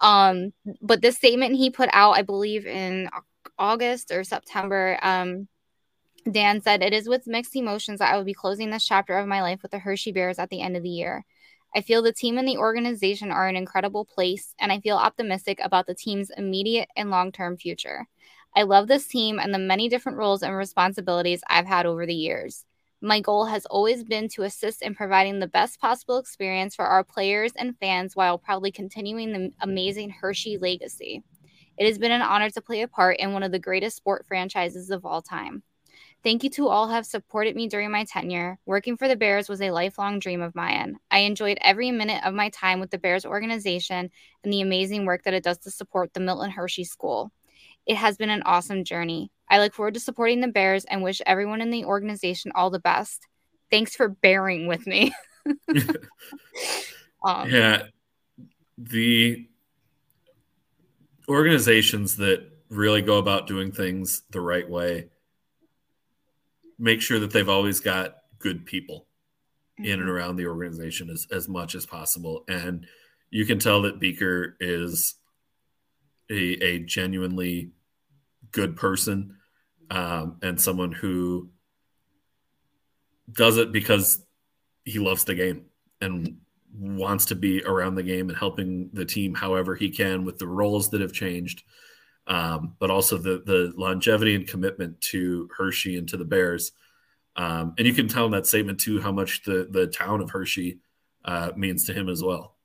[0.00, 3.08] um, but the statement he put out, I believe in
[3.58, 5.48] August or September, um,
[6.30, 9.26] Dan said, It is with mixed emotions that I will be closing this chapter of
[9.26, 11.24] my life with the Hershey Bears at the end of the year.
[11.76, 15.58] I feel the team and the organization are an incredible place, and I feel optimistic
[15.62, 18.06] about the team's immediate and long term future.
[18.54, 22.14] I love this team and the many different roles and responsibilities I've had over the
[22.14, 22.64] years.
[23.04, 27.04] My goal has always been to assist in providing the best possible experience for our
[27.04, 31.22] players and fans while proudly continuing the amazing Hershey legacy.
[31.76, 34.24] It has been an honor to play a part in one of the greatest sport
[34.26, 35.62] franchises of all time.
[36.22, 38.58] Thank you to all who have supported me during my tenure.
[38.64, 40.96] Working for the Bears was a lifelong dream of mine.
[41.10, 44.10] I enjoyed every minute of my time with the Bears organization
[44.42, 47.30] and the amazing work that it does to support the Milton Hershey School.
[47.84, 49.30] It has been an awesome journey.
[49.48, 52.78] I look forward to supporting the Bears and wish everyone in the organization all the
[52.78, 53.26] best.
[53.70, 55.12] Thanks for bearing with me.
[57.24, 57.84] um, yeah.
[58.78, 59.48] The
[61.28, 65.08] organizations that really go about doing things the right way
[66.78, 69.06] make sure that they've always got good people
[69.78, 69.84] mm-hmm.
[69.84, 70.10] in and mm-hmm.
[70.10, 72.44] around the organization as, as much as possible.
[72.48, 72.86] And
[73.30, 75.14] you can tell that Beaker is
[76.30, 77.70] a, a genuinely
[78.54, 79.36] good person
[79.90, 81.50] um, and someone who
[83.30, 84.24] does it because
[84.84, 85.66] he loves the game
[86.00, 86.38] and
[86.76, 90.46] wants to be around the game and helping the team however he can with the
[90.46, 91.62] roles that have changed
[92.26, 96.72] um, but also the the longevity and commitment to Hershey and to the Bears.
[97.36, 100.30] Um, and you can tell in that statement too how much the the town of
[100.30, 100.78] Hershey
[101.24, 102.56] uh, means to him as well.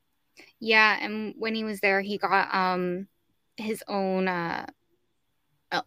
[0.60, 3.08] Yeah, and when he was there, he got um,
[3.58, 4.65] his own uh,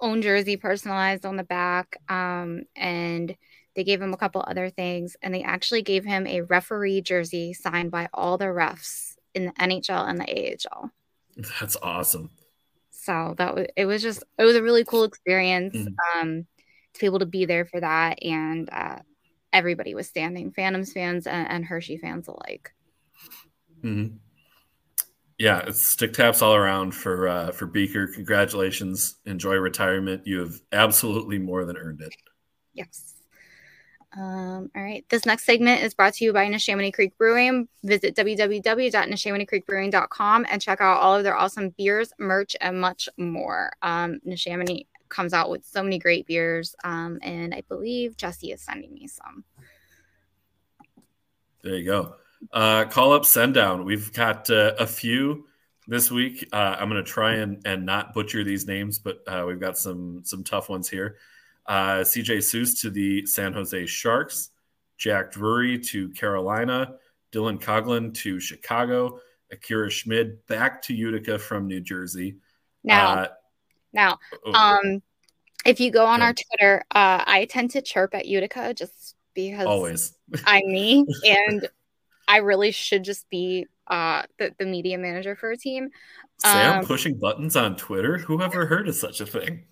[0.01, 3.35] own jersey personalized on the back, um, and
[3.75, 7.53] they gave him a couple other things, and they actually gave him a referee jersey
[7.53, 10.91] signed by all the refs in the NHL and the AHL.
[11.61, 12.31] That's awesome.
[12.91, 16.21] So that was it was just it was a really cool experience mm-hmm.
[16.21, 16.47] um,
[16.95, 18.99] to be able to be there for that, and uh,
[19.53, 22.73] everybody was standing, Phantoms fans and, and Hershey fans alike.
[23.83, 24.17] Mm-hmm.
[25.43, 28.07] Yeah, it's stick taps all around for uh, for Beaker.
[28.07, 29.17] Congratulations!
[29.27, 30.25] Enjoy retirement.
[30.25, 32.15] You have absolutely more than earned it.
[32.75, 33.15] Yes.
[34.17, 35.05] Um, all right.
[35.09, 37.67] This next segment is brought to you by Neshaminy Creek Brewing.
[37.83, 43.73] Visit www.neshaminycreekbrewing.com and check out all of their awesome beers, merch, and much more.
[43.83, 48.63] Um, Neshaminy comes out with so many great beers, um, and I believe Jesse is
[48.63, 49.43] sending me some.
[51.65, 52.15] There you go.
[52.53, 53.85] Uh, call up, send down.
[53.85, 55.47] We've got uh, a few
[55.87, 56.49] this week.
[56.53, 59.79] Uh, I'm going to try and, and not butcher these names, but uh, we've got
[59.79, 61.17] some some tough ones here.
[61.67, 64.51] Uh, CJ Suess to the San Jose Sharks,
[64.99, 66.97] Jack Drury to Carolina,
[67.33, 72.37] Dylan Coghlan to Chicago, Akira Schmid back to Utica from New Jersey.
[72.83, 73.29] Now, uh,
[73.93, 75.03] now, oh, um,
[75.65, 79.67] if you go on our Twitter, uh, I tend to chirp at Utica just because
[79.67, 81.69] always I'm me, and
[82.29, 85.91] I really should just be uh, the, the media manager for a team.
[86.39, 88.19] Sam um, pushing buttons on Twitter.
[88.19, 89.65] Who ever heard of such a thing?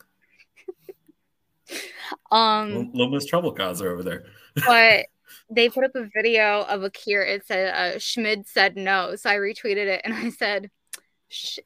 [2.30, 4.24] Um, Loma's trouble causer over there.
[4.66, 5.06] but
[5.48, 7.22] they put up a video of a cure.
[7.22, 10.70] It said uh, Schmid said no, so I retweeted it and I said,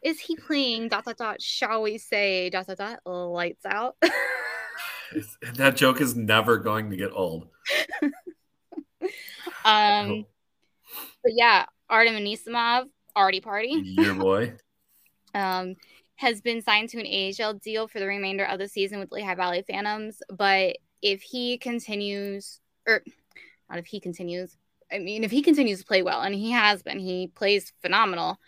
[0.03, 1.43] "Is he playing dot dot dot?
[1.43, 3.01] Shall we say dot dot dot?
[3.07, 3.97] Lights out."
[5.55, 7.49] that joke is never going to get old.
[9.65, 10.27] um,
[11.25, 12.85] but yeah, Artem Anisimov,
[13.17, 14.55] Artie Party, your boy.
[15.35, 15.75] um,
[16.17, 19.35] has been signed to an AHL deal for the remainder of the season with Lehigh
[19.35, 20.23] Valley Phantoms.
[20.31, 23.03] But if he continues, or
[23.69, 24.57] not if he continues,
[24.93, 28.39] I mean, if he continues to play well, and he has been, he plays phenomenal.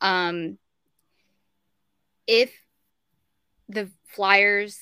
[0.00, 0.58] Um,
[2.26, 2.52] if
[3.68, 4.78] the Flyers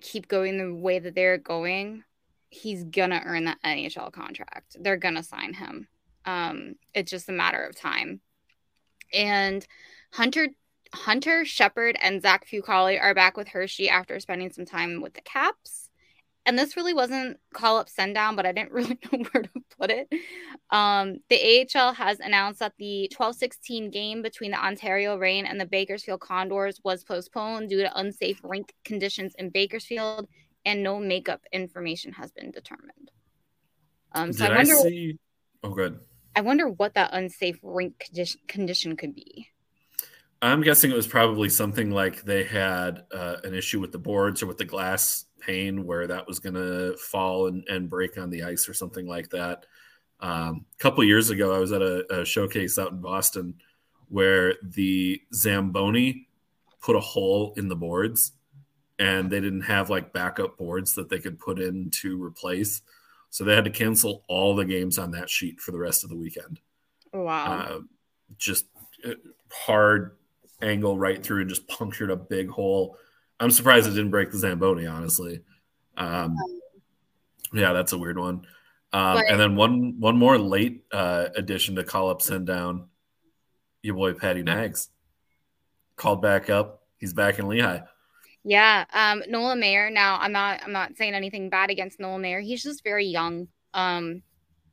[0.00, 2.04] keep going the way that they're going,
[2.50, 4.76] he's gonna earn that NHL contract.
[4.78, 5.88] They're gonna sign him.
[6.24, 8.20] Um, it's just a matter of time.
[9.12, 9.66] And
[10.12, 10.48] Hunter
[10.92, 15.20] Hunter Shepard and Zach Fucale are back with Hershey after spending some time with the
[15.20, 15.88] Caps.
[16.46, 19.50] And this really wasn't call up send down, but I didn't really know where to
[19.78, 20.08] put it.
[20.70, 25.60] Um, the AHL has announced that the 12 16 game between the Ontario Reign and
[25.60, 30.28] the Bakersfield Condors was postponed due to unsafe rink conditions in Bakersfield,
[30.64, 33.10] and no makeup information has been determined.
[34.12, 34.74] Um, so Did I wonder.
[34.74, 35.18] I see...
[35.62, 36.00] Oh, good.
[36.36, 38.08] I wonder what that unsafe rink
[38.46, 39.48] condition, could be.
[40.42, 44.42] I'm guessing it was probably something like they had uh, an issue with the boards
[44.42, 48.30] or with the glass pane where that was going to fall and, and, break on
[48.30, 49.66] the ice or something like that.
[50.20, 53.54] Um, a couple years ago, I was at a, a, showcase out in Boston
[54.08, 56.28] where the Zamboni
[56.80, 58.32] put a hole in the boards
[58.98, 62.82] and they didn't have like backup boards that they could put in to replace.
[63.30, 66.10] So they had to cancel all the games on that sheet for the rest of
[66.10, 66.60] the weekend.
[67.12, 67.46] Wow.
[67.46, 67.78] Uh,
[68.36, 68.66] just
[69.06, 69.14] uh,
[69.52, 70.16] hard
[70.62, 72.96] angle right through and just punctured a big hole.
[73.38, 75.40] I'm surprised it didn't break the Zamboni, honestly.
[75.96, 76.36] Um,
[77.52, 78.46] yeah, that's a weird one.
[78.92, 82.88] Um, but, and then one one more late uh, addition to call up send down,
[83.82, 84.88] your boy Patty Nags
[85.96, 86.82] called back up.
[86.98, 87.80] He's back in Lehigh.
[88.44, 89.92] Yeah, um, Nolan Maier.
[89.92, 92.42] Now, I'm not I'm not saying anything bad against Nolan Maier.
[92.42, 93.48] He's just very young.
[93.74, 94.22] Um,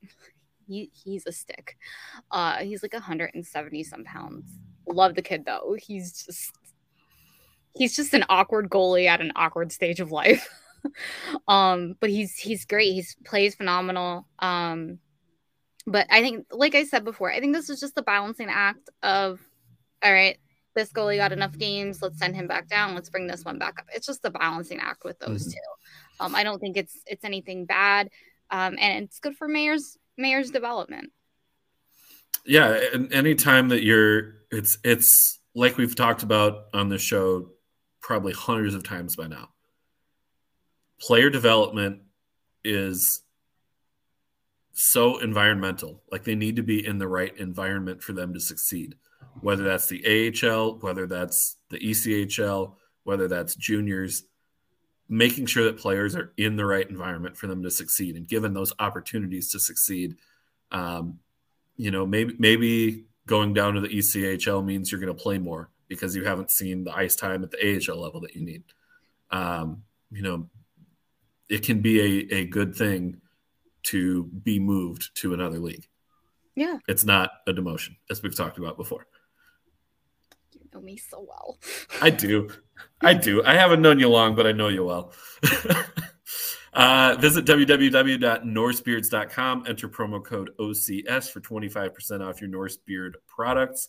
[0.67, 1.77] he he's a stick.
[2.31, 4.49] Uh, he's like 170 some pounds.
[4.87, 5.75] Love the kid though.
[5.79, 6.53] He's just
[7.75, 10.47] he's just an awkward goalie at an awkward stage of life.
[11.47, 12.93] um, but he's he's great.
[12.93, 14.27] He's plays phenomenal.
[14.39, 14.99] Um,
[15.87, 18.89] but I think, like I said before, I think this is just the balancing act
[19.01, 19.39] of,
[20.03, 20.37] all right,
[20.77, 22.03] this goalie got enough games.
[22.03, 22.93] Let's send him back down.
[22.93, 23.87] Let's bring this one back up.
[23.93, 25.51] It's just the balancing act with those mm-hmm.
[25.51, 26.23] two.
[26.23, 28.09] Um, I don't think it's it's anything bad,
[28.51, 31.11] um, and it's good for Maier's Maier's development.
[32.45, 37.49] Yeah, and anytime that you're, it's it's like we've talked about on the show
[37.99, 39.49] probably hundreds of times by now.
[41.01, 42.01] Player development
[42.63, 43.23] is
[44.73, 46.03] so environmental.
[46.11, 48.95] Like they need to be in the right environment for them to succeed
[49.41, 52.73] whether that's the AHL, whether that's the ECHL,
[53.03, 54.23] whether that's juniors,
[55.09, 58.53] making sure that players are in the right environment for them to succeed and given
[58.53, 60.15] those opportunities to succeed.
[60.71, 61.19] Um,
[61.77, 65.69] you know, maybe maybe going down to the ECHL means you're going to play more
[65.87, 67.57] because you haven't seen the ice time at the
[67.89, 68.63] AHL level that you need.
[69.31, 70.49] Um, you know,
[71.49, 73.21] it can be a, a good thing
[73.83, 75.87] to be moved to another league.
[76.55, 76.79] Yeah.
[76.87, 79.05] It's not a demotion, as we've talked about before
[80.73, 81.59] know me so well.
[82.01, 82.49] I do.
[83.01, 83.43] I do.
[83.43, 85.13] I haven't known you long, but I know you well.
[86.73, 89.63] uh, visit www.norsebeards.com.
[89.67, 93.87] Enter promo code OCS for 25% off your Norse Beard products.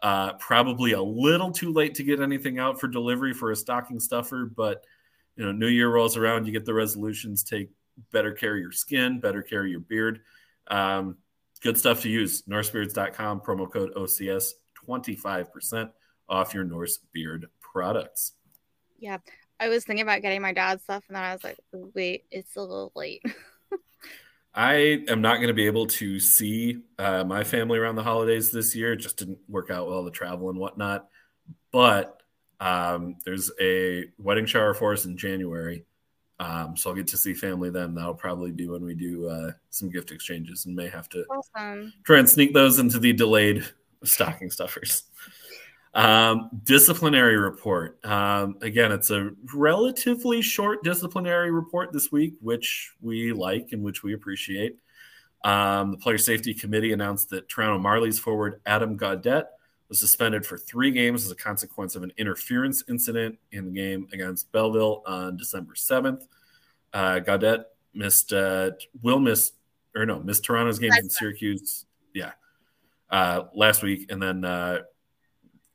[0.00, 3.98] Uh, probably a little too late to get anything out for delivery for a stocking
[3.98, 4.84] stuffer, but
[5.36, 7.44] you know, New Year rolls around, you get the resolutions.
[7.44, 7.70] Take
[8.12, 10.20] better care of your skin, better care of your beard.
[10.68, 11.16] Um,
[11.62, 12.42] good stuff to use.
[12.42, 14.52] NorseBeards.com, promo code OCS,
[14.88, 15.90] 25%
[16.28, 18.32] off your Norse Beard products.
[18.98, 19.18] Yeah.
[19.60, 22.56] I was thinking about getting my dad's stuff and then I was like, wait, it's
[22.56, 23.22] a little late.
[24.54, 28.50] I am not going to be able to see uh, my family around the holidays
[28.50, 28.92] this year.
[28.92, 31.08] It just didn't work out well, the travel and whatnot.
[31.70, 32.20] But
[32.60, 35.84] um, there's a wedding shower for us in January.
[36.40, 37.94] Um, so I'll get to see family then.
[37.94, 41.92] That'll probably be when we do uh, some gift exchanges and may have to awesome.
[42.04, 43.64] try and sneak those into the delayed
[44.04, 45.04] stocking stuffers.
[45.98, 47.98] Um, disciplinary report.
[48.06, 54.04] Um, again, it's a relatively short disciplinary report this week, which we like and which
[54.04, 54.78] we appreciate.
[55.42, 59.46] Um, the Player Safety Committee announced that Toronto Marlies forward Adam Gaudette
[59.88, 64.06] was suspended for three games as a consequence of an interference incident in the game
[64.12, 66.28] against Belleville on December 7th.
[66.92, 68.70] Uh, Gaudette missed, uh,
[69.02, 69.50] will miss,
[69.96, 71.86] or no, missed Toronto's games in Syracuse.
[72.14, 72.32] Yeah.
[73.10, 74.12] Uh, last week.
[74.12, 74.82] And then uh,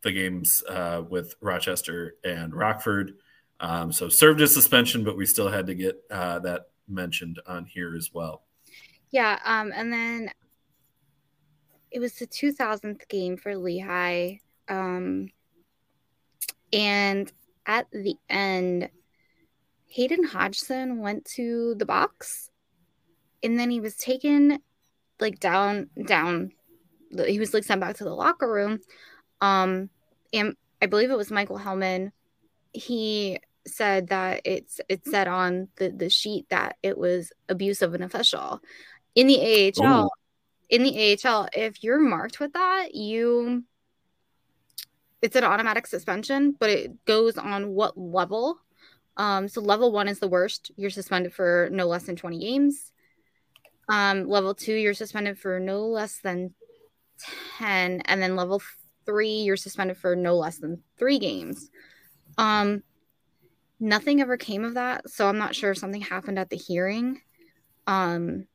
[0.04, 3.14] the games uh, with Rochester and Rockford.
[3.60, 7.66] Um, so served a suspension, but we still had to get uh, that mentioned on
[7.66, 8.44] here as well.
[9.12, 10.32] Yeah, um, and then
[11.92, 14.38] it was the 2000th game for Lehigh,
[14.68, 15.30] um,
[16.72, 17.32] and
[17.66, 18.90] at the end,
[19.88, 22.50] Hayden Hodgson went to the box,
[23.44, 24.60] and then he was taken
[25.20, 26.52] like down down.
[27.28, 28.80] He was like sent back to the locker room.
[29.40, 29.90] Um,
[30.34, 32.12] and I believe it was Michael Hellman.
[32.74, 37.94] He said that it's it said on the the sheet that it was abuse of
[37.94, 38.60] an official
[39.16, 40.12] in the AHL.
[40.70, 43.64] In the AHL, if you're marked with that, you
[45.22, 48.60] it's an automatic suspension, but it goes on what level.
[49.16, 50.72] Um, so level one is the worst.
[50.76, 52.92] You're suspended for no less than 20 games.
[53.88, 56.54] Um, level two, you're suspended for no less than
[57.58, 58.02] 10.
[58.02, 58.62] And then level
[59.06, 61.70] three, you're suspended for no less than three games.
[62.38, 62.84] Um,
[63.80, 67.22] nothing ever came of that, so I'm not sure if something happened at the hearing.
[67.86, 68.48] Um,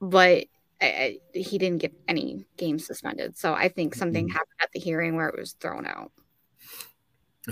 [0.00, 0.46] but
[0.80, 4.32] I, I, he didn't get any games suspended, so I think something mm-hmm.
[4.32, 6.12] happened at the hearing where it was thrown out.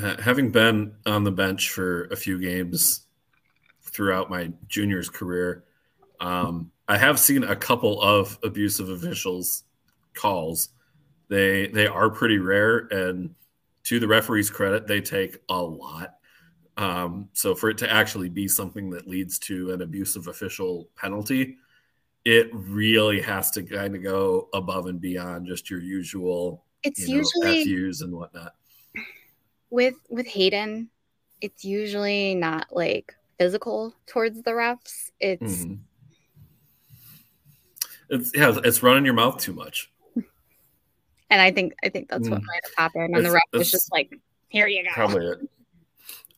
[0.01, 3.07] Uh, having been on the bench for a few games
[3.83, 5.65] throughout my juniors career,
[6.21, 9.65] um, I have seen a couple of abusive officials
[10.15, 10.69] calls
[11.33, 13.35] they they are pretty rare, and
[13.85, 16.17] to the referee's credit, they take a lot.
[16.77, 21.57] Um, so for it to actually be something that leads to an abusive official penalty,
[22.27, 26.65] it really has to kind of go above and beyond just your usual.
[26.83, 28.55] It's you know, usually FUs and whatnot.
[29.71, 30.91] With with Hayden,
[31.41, 35.11] it's usually not like physical towards the refs.
[35.19, 35.75] It's mm-hmm.
[38.11, 39.92] It's yeah, it's running your mouth too much.
[41.33, 42.33] And I think I think that's mm.
[42.33, 43.17] what might have happened.
[43.17, 44.21] And it's, the ref was just like,
[44.51, 45.39] "Here you go." Probably it.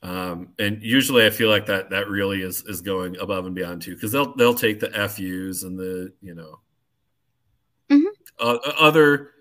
[0.04, 3.82] Um, and usually, I feel like that that really is is going above and beyond
[3.82, 6.60] too, because they'll they'll take the FUs and the you know
[7.90, 8.06] mm-hmm.
[8.38, 9.32] uh, other.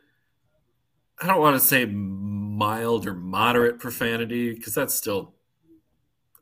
[1.22, 5.36] I don't want to say mild or moderate profanity because that's still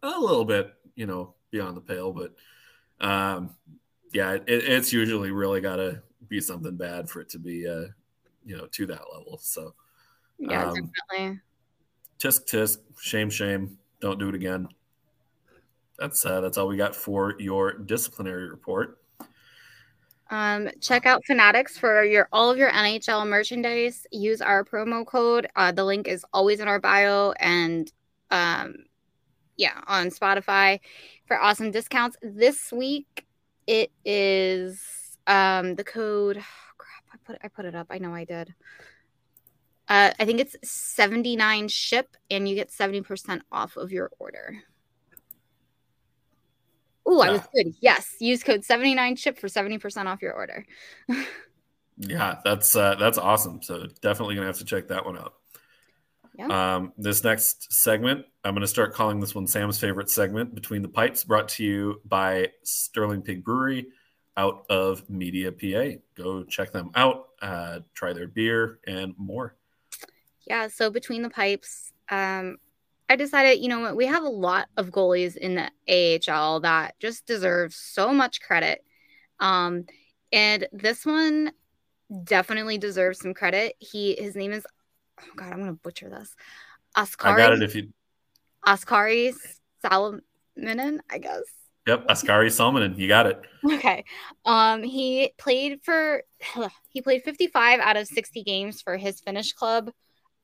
[0.02, 2.34] a little bit you know beyond the pale, but
[3.06, 3.58] um,
[4.14, 7.88] yeah, it, it's usually really got to be something bad for it to be uh,
[8.46, 9.40] you know to that level.
[9.42, 9.74] So
[10.38, 11.40] yeah, um, definitely.
[12.20, 14.68] Tisk tisk, shame shame don't do it again.
[15.98, 18.98] That's uh, that's all we got for your disciplinary report.
[20.32, 24.06] Um, check out Fanatics for your all of your NHL merchandise.
[24.12, 25.48] Use our promo code.
[25.56, 27.92] Uh, the link is always in our bio and
[28.32, 28.76] um,
[29.58, 30.80] yeah, on Spotify
[31.28, 32.18] for awesome discounts.
[32.24, 33.26] This week
[33.68, 34.82] it is
[35.28, 36.42] um, the code.
[37.32, 37.88] Put I put it up.
[37.90, 38.54] I know I did.
[39.88, 44.58] Uh, I think it's 79 ship and you get 70% off of your order.
[47.06, 47.74] Oh, I was good.
[47.82, 50.66] Yes, use code 79 ship for 70% off your order.
[51.98, 53.62] yeah, that's uh, that's awesome.
[53.62, 55.34] So definitely going to have to check that one out.
[56.38, 56.76] Yeah.
[56.76, 60.82] Um, this next segment, I'm going to start calling this one Sam's favorite segment, Between
[60.82, 63.88] the Pipes, brought to you by Sterling Pig Brewery
[64.38, 66.00] out of Media, PA.
[66.16, 69.56] Go check them out, uh, try their beer, and more
[70.48, 72.58] yeah, so between the pipes, um,
[73.10, 76.96] I decided, you know what, we have a lot of goalies in the AHL that
[77.00, 78.84] just deserve so much credit.
[79.40, 79.86] Um,
[80.32, 81.52] and this one
[82.24, 83.76] definitely deserves some credit.
[83.80, 84.66] He his name is
[85.20, 86.36] oh god, I'm gonna butcher this.
[86.98, 87.34] Oskari.
[87.34, 87.94] I got it if you
[88.66, 89.34] Oskari
[89.84, 91.44] Salominen, I guess.
[91.92, 93.42] Yep, Oskari Salminen, you got it.
[93.66, 94.06] Okay.
[94.46, 96.24] Um he played for
[96.90, 99.92] he played 55 out of 60 games for his Finnish club.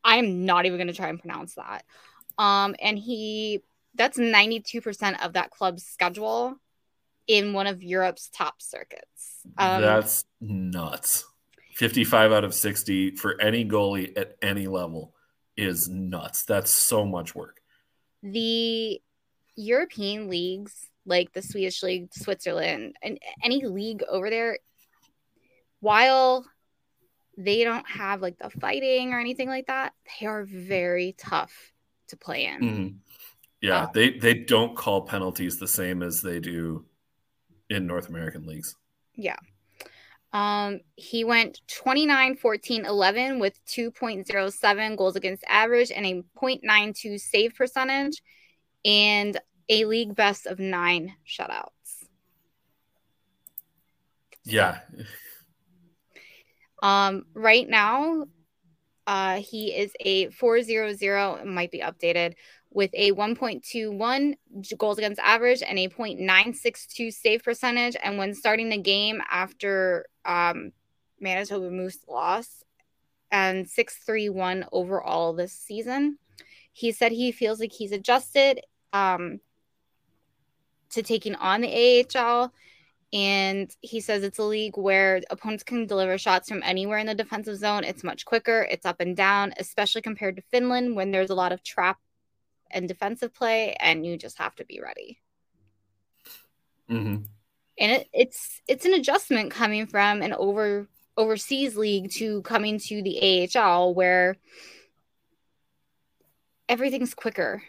[0.03, 1.83] I'm not even going to try and pronounce that.
[2.37, 3.61] Um, and he
[3.95, 6.57] that's 92% of that club's schedule
[7.27, 9.41] in one of Europe's top circuits.
[9.57, 11.25] Um, that's nuts.
[11.75, 15.13] 55 out of 60 for any goalie at any level
[15.55, 16.43] is nuts.
[16.43, 17.61] That's so much work.
[18.21, 19.01] The
[19.55, 24.59] European leagues, like the Swedish league, Switzerland, and any league over there,
[25.79, 26.45] while
[27.37, 29.93] they don't have like the fighting or anything like that.
[30.19, 31.53] They are very tough
[32.07, 32.61] to play in.
[32.61, 32.95] Mm-hmm.
[33.61, 36.85] Yeah, um, they they don't call penalties the same as they do
[37.69, 38.75] in North American leagues.
[39.15, 39.37] Yeah.
[40.33, 47.55] Um, he went 29, 14, 11 with 2.07 goals against average and a 0.92 save
[47.55, 48.21] percentage
[48.83, 49.39] and
[49.69, 52.05] a league best of nine shutouts.
[54.43, 54.79] Yeah.
[56.83, 58.27] Um, right now,
[59.07, 62.35] uh, he is a 400, it might be updated,
[62.69, 64.35] with a 1.21
[64.77, 67.95] goals against average and a 0.962 save percentage.
[68.03, 70.71] And when starting the game after um,
[71.19, 72.63] Manitoba Moose loss
[73.31, 76.19] and 631 overall this season,
[76.73, 78.61] he said he feels like he's adjusted
[78.93, 79.39] um,
[80.91, 82.51] to taking on the AHL
[83.13, 87.15] and he says it's a league where opponents can deliver shots from anywhere in the
[87.15, 87.85] defensive zone.
[87.85, 91.53] It's much quicker, it's up and down, especially compared to Finland when there's a lot
[91.53, 91.99] of trap
[92.69, 95.19] and defensive play, and you just have to be ready.
[96.89, 97.23] Mm-hmm.
[97.79, 103.01] And it, it's it's an adjustment coming from an over overseas league to coming to
[103.01, 104.35] the AHL where
[106.67, 107.63] everything's quicker.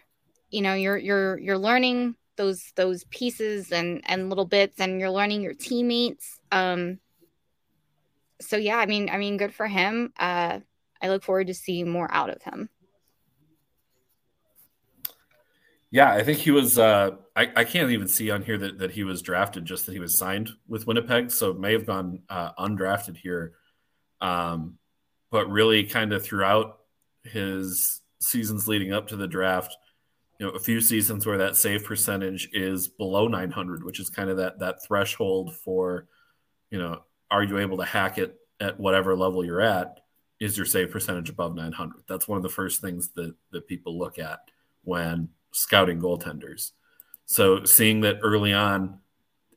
[0.49, 5.11] You know, you're you're you're learning those those pieces and and little bits and you're
[5.11, 6.97] learning your teammates um
[8.39, 10.13] so yeah i mean i mean good for him.
[10.17, 10.59] Uh
[11.01, 12.69] i look forward to seeing more out of him.
[15.91, 18.91] Yeah i think he was uh i, I can't even see on here that, that
[18.91, 22.21] he was drafted just that he was signed with winnipeg so it may have gone
[22.29, 23.55] uh, undrafted here.
[24.21, 24.77] Um
[25.29, 26.79] but really kind of throughout
[27.23, 29.75] his seasons leading up to the draft
[30.39, 34.29] you know a few seasons where that save percentage is below 900 which is kind
[34.29, 36.07] of that that threshold for
[36.71, 39.99] you know are you able to hack it at whatever level you're at?
[40.39, 43.97] Is your save percentage above 900 that's one of the first things that that people
[43.97, 44.39] look at
[44.83, 46.71] when scouting goaltenders.
[47.25, 48.99] So seeing that early on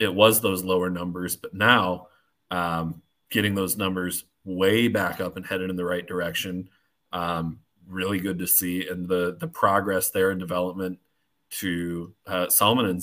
[0.00, 2.08] it was those lower numbers but now
[2.50, 6.68] um, getting those numbers way back up and headed in the right direction
[7.12, 10.98] um, really good to see, and the the progress there in development
[11.50, 12.46] to uh,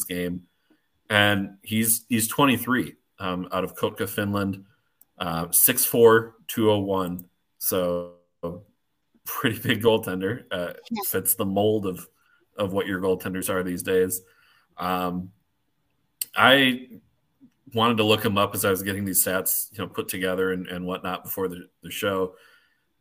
[0.08, 0.44] game.
[1.10, 4.66] And he's he's 23 um, out of Kotka, Finland.
[5.18, 7.26] Uh, 6'4, 201.
[7.58, 8.14] So
[9.26, 10.44] pretty big goaltender.
[10.52, 10.74] Uh,
[11.06, 12.08] fits the mold of
[12.58, 14.22] of what your goaltenders are these days.
[14.78, 15.32] Um,
[16.36, 16.88] I
[17.74, 20.52] wanted to look him up as I was getting these stats, you know, put together
[20.52, 22.36] and, and whatnot before the, the show.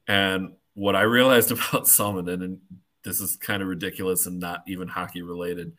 [0.07, 2.59] And what I realized about Salminen, and
[3.05, 5.73] this is kind of ridiculous and not even hockey related,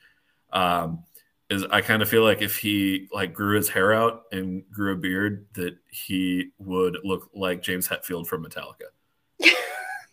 [0.51, 1.03] um,
[1.49, 4.93] is I kind of feel like if he like grew his hair out and grew
[4.93, 8.89] a beard, that he would look like James Hetfield from Metallica.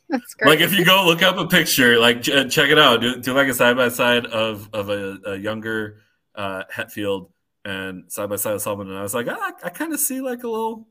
[0.09, 0.49] That's great.
[0.49, 3.49] Like if you go look up a picture, like check it out, do, do like
[3.49, 5.99] a side by side of of a, a younger
[6.35, 7.31] uh, Hetfield
[7.65, 10.21] and side by side of Salminen, and I was like, ah, I kind of see
[10.21, 10.87] like a little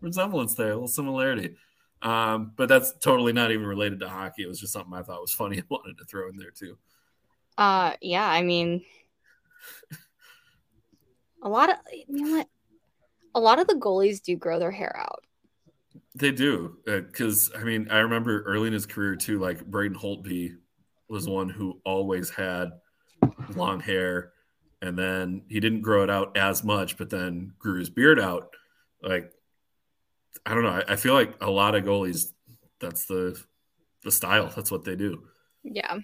[0.00, 1.56] resemblance there, a little similarity.
[2.02, 4.42] Um, but that's totally not even related to hockey.
[4.42, 6.78] It was just something I thought was funny and wanted to throw in there too.
[7.58, 8.82] Uh, yeah, I mean,
[11.42, 11.76] a lot of
[12.08, 12.48] you know what,
[13.34, 15.24] a lot of the goalies do grow their hair out.
[16.14, 19.38] They do, because uh, I mean, I remember early in his career too.
[19.38, 20.56] Like Braden Holtby
[21.08, 22.70] was one who always had
[23.54, 24.32] long hair,
[24.80, 28.54] and then he didn't grow it out as much, but then grew his beard out.
[29.02, 29.32] Like
[30.46, 30.70] I don't know.
[30.70, 32.32] I, I feel like a lot of goalies,
[32.80, 33.40] that's the
[34.02, 34.50] the style.
[34.54, 35.24] That's what they do.
[35.62, 35.98] Yeah.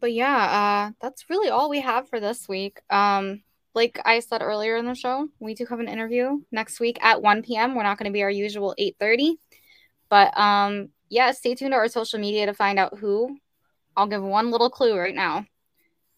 [0.00, 2.80] But yeah, uh, that's really all we have for this week.
[2.88, 3.42] Um,
[3.74, 7.22] like I said earlier in the show, we do have an interview next week at
[7.22, 7.74] 1 p.m.
[7.74, 9.36] We're not going to be our usual 8:30,
[10.08, 13.36] but um, yeah, stay tuned to our social media to find out who.
[13.96, 15.46] I'll give one little clue right now.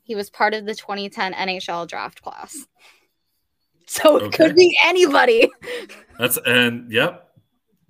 [0.02, 2.66] He was part of the 2010 NHL draft class.
[3.92, 4.36] So it okay.
[4.46, 5.50] could be anybody.
[6.18, 7.28] That's and yep.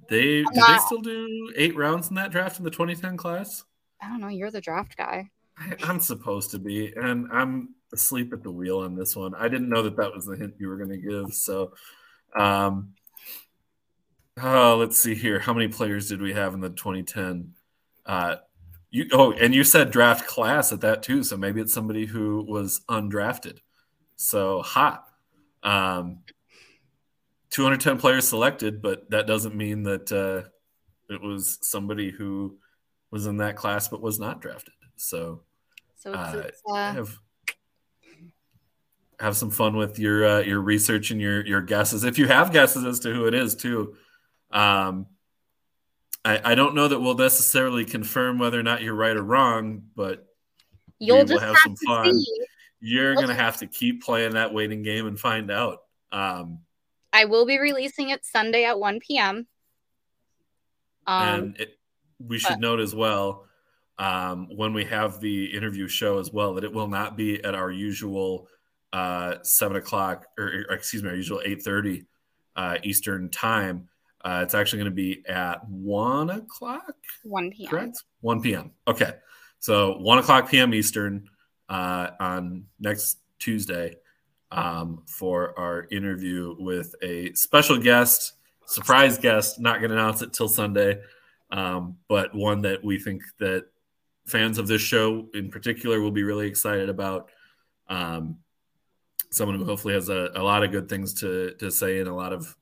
[0.08, 3.62] They did they still do eight rounds in that draft in the 2010 class?
[4.02, 4.26] I don't know.
[4.26, 5.30] You're the draft guy.
[5.56, 9.32] I, I'm supposed to be, and I'm asleep at the wheel on this one.
[9.36, 11.32] I didn't know that that was the hint you were going to give.
[11.34, 11.72] So,
[12.36, 12.94] um,
[14.42, 15.38] oh, let's see here.
[15.38, 17.54] How many players did we have in the 2010?
[18.04, 18.36] Uh,
[18.90, 21.22] you oh, and you said draft class at that too.
[21.22, 23.58] So maybe it's somebody who was undrafted.
[24.16, 25.06] So hot.
[25.62, 26.20] Um,
[27.50, 30.48] 210 players selected, but that doesn't mean that uh,
[31.12, 32.58] it was somebody who
[33.10, 34.74] was in that class but was not drafted.
[34.96, 35.42] So,
[35.96, 36.92] so it's, uh, it's, uh...
[36.92, 37.18] have
[39.20, 42.04] have some fun with your uh, your research and your your guesses.
[42.04, 43.96] If you have guesses as to who it is, too.
[44.50, 45.06] Um,
[46.24, 49.82] I, I don't know that we'll necessarily confirm whether or not you're right or wrong,
[49.96, 50.26] but
[50.98, 52.14] you'll just have, have some fun.
[52.14, 52.46] See.
[52.84, 55.78] You're gonna have to keep playing that waiting game and find out.
[56.10, 56.58] Um,
[57.12, 59.46] I will be releasing it Sunday at 1 p.m.
[61.06, 61.78] Um, and it,
[62.18, 63.46] we should but, note as well
[63.98, 67.54] um, when we have the interview show as well that it will not be at
[67.54, 68.48] our usual
[68.92, 72.04] uh, seven o'clock or, or, excuse me, our usual eight thirty
[72.56, 73.88] uh, Eastern time.
[74.24, 76.94] Uh, it's actually going to be at one o'clock.
[77.22, 77.70] One p.m.
[77.70, 78.04] Correct.
[78.20, 78.72] One p.m.
[78.88, 79.14] Okay,
[79.58, 80.74] so one o'clock p.m.
[80.74, 81.28] Eastern
[81.72, 83.96] uh, on next Tuesday
[84.50, 88.34] um, for our interview with a special guest,
[88.66, 89.58] surprise guest.
[89.58, 91.00] Not going to announce it till Sunday,
[91.50, 93.64] um, but one that we think that
[94.26, 97.30] fans of this show in particular will be really excited about.
[97.88, 98.36] Um,
[99.30, 102.14] someone who hopefully has a, a lot of good things to to say and a
[102.14, 102.54] lot of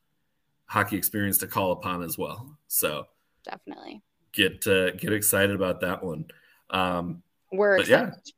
[0.66, 2.56] hockey experience to call upon as well.
[2.68, 3.08] So
[3.44, 4.02] definitely
[4.32, 6.26] get uh, get excited about that one.
[6.70, 8.14] Um, We're excited.
[8.14, 8.32] yeah,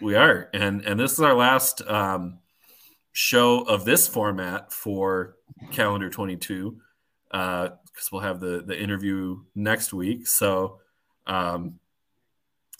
[0.00, 2.38] we are, and and this is our last um,
[3.12, 5.36] show of this format for
[5.70, 6.80] calendar 22
[7.30, 10.26] because uh, we'll have the the interview next week.
[10.26, 10.80] So
[11.26, 11.78] um,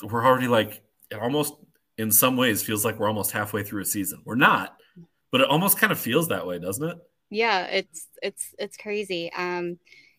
[0.03, 0.83] we're already like
[1.21, 1.55] almost
[1.99, 4.23] in some ways feels like we're almost halfway through a season.
[4.25, 4.77] We're not,
[5.31, 6.99] but it almost kind of feels that way, doesn't it?
[7.31, 9.33] Yeah, it's it's it's crazy.
[9.33, 9.79] Um,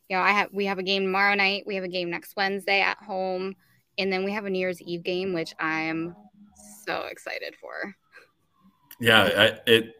[0.09, 1.63] you know, I have we have a game tomorrow night.
[1.65, 3.55] We have a game next Wednesday at home,
[3.97, 6.15] and then we have a New Year's Eve game, which I'm
[6.85, 7.95] so excited for.
[8.99, 9.93] Yeah, I, it.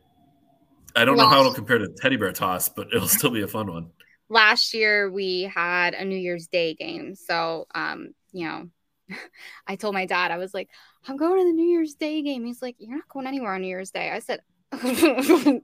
[0.95, 3.41] I don't last, know how it'll compare to Teddy Bear Toss, but it'll still be
[3.41, 3.89] a fun one.
[4.29, 8.69] Last year we had a New Year's Day game, so um, you know,
[9.67, 10.69] I told my dad, I was like,
[11.07, 12.45] I'm going to the New Year's Day game.
[12.45, 14.11] He's like, You're not going anywhere on New Year's Day.
[14.11, 14.41] I said,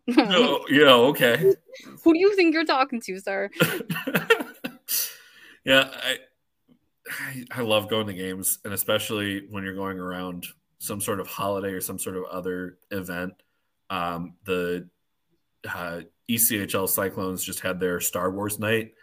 [0.07, 1.37] no, yeah, okay.
[2.03, 3.49] Who do you think you're talking to, sir?
[5.65, 6.17] yeah, I,
[7.09, 10.47] I, I love going to games, and especially when you're going around
[10.81, 13.33] some sort of holiday or some sort of other event.
[13.91, 14.89] Um, the
[15.71, 18.95] uh, ECHL Cyclones just had their Star Wars night,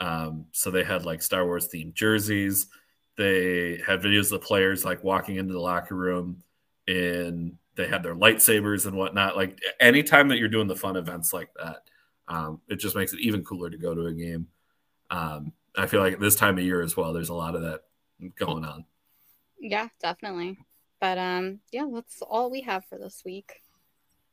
[0.00, 2.68] um, so they had like Star Wars themed jerseys.
[3.18, 6.42] They had videos of the players like walking into the locker room
[6.86, 9.36] and they had their lightsabers and whatnot.
[9.36, 11.82] Like anytime that you're doing the fun events like that,
[12.28, 14.46] um, it just makes it even cooler to go to a game.
[15.10, 17.82] Um, I feel like this time of year as well, there's a lot of that
[18.38, 18.86] going on.
[19.60, 20.58] Yeah, definitely.
[21.00, 23.62] But um, yeah, that's all we have for this week.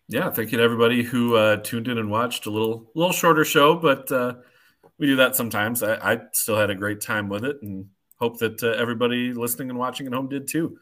[0.07, 3.43] Yeah, thank you to everybody who uh, tuned in and watched a little little shorter
[3.43, 4.35] show, but uh,
[4.99, 5.81] we do that sometimes.
[5.81, 7.87] I, I, still had a great time with it, and
[8.19, 10.77] hope that uh, everybody listening and watching at home did too.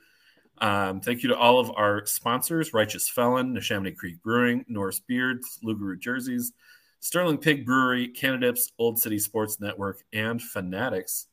[0.60, 5.58] Um, thank you to all of our sponsors: Righteous Felon, Neshaminy Creek Brewing, Norse Beards,
[5.64, 6.52] Loogaroo Jerseys,
[7.00, 11.28] Sterling Pig Brewery, Cannadips, Olde City Sports Network, and Fanatics.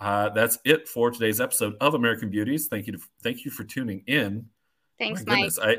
[0.00, 2.68] Uh, that's it for today's episode of American Beauties.
[2.68, 4.46] Thank you, to, thank you for tuning in.
[4.98, 5.52] Thanks, My Mike.
[5.62, 5.70] I,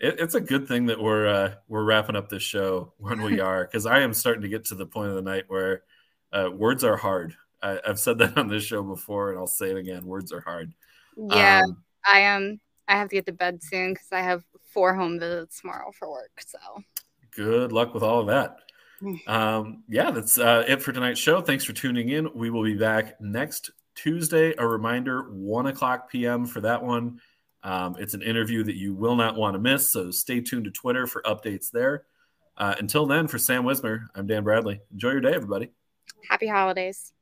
[0.00, 3.40] it, it's a good thing that we're uh, we're wrapping up this show when we
[3.40, 5.82] are, because I am starting to get to the point of the night where
[6.32, 7.34] uh, words are hard.
[7.62, 10.40] I, have said that on this show before, and I'll say it again: words are
[10.40, 10.72] hard.
[11.16, 12.42] Yeah, um, I am.
[12.42, 12.60] Um,
[12.90, 14.42] I have to get to bed soon because I have
[14.72, 16.30] four home visits tomorrow for work.
[16.46, 16.58] So
[17.32, 18.56] good luck with all of that.
[19.26, 21.40] Um, yeah, that's uh, it for tonight's show.
[21.40, 22.28] Thanks for tuning in.
[22.34, 24.54] We will be back next Tuesday.
[24.58, 26.46] A reminder, one o'clock p.m.
[26.46, 27.20] for that one.
[27.62, 29.88] Um, it's an interview that you will not want to miss.
[29.88, 32.04] So stay tuned to Twitter for updates there.
[32.56, 34.80] Uh, until then, for Sam Wismer, I'm Dan Bradley.
[34.92, 35.70] Enjoy your day, everybody.
[36.28, 37.12] Happy holidays.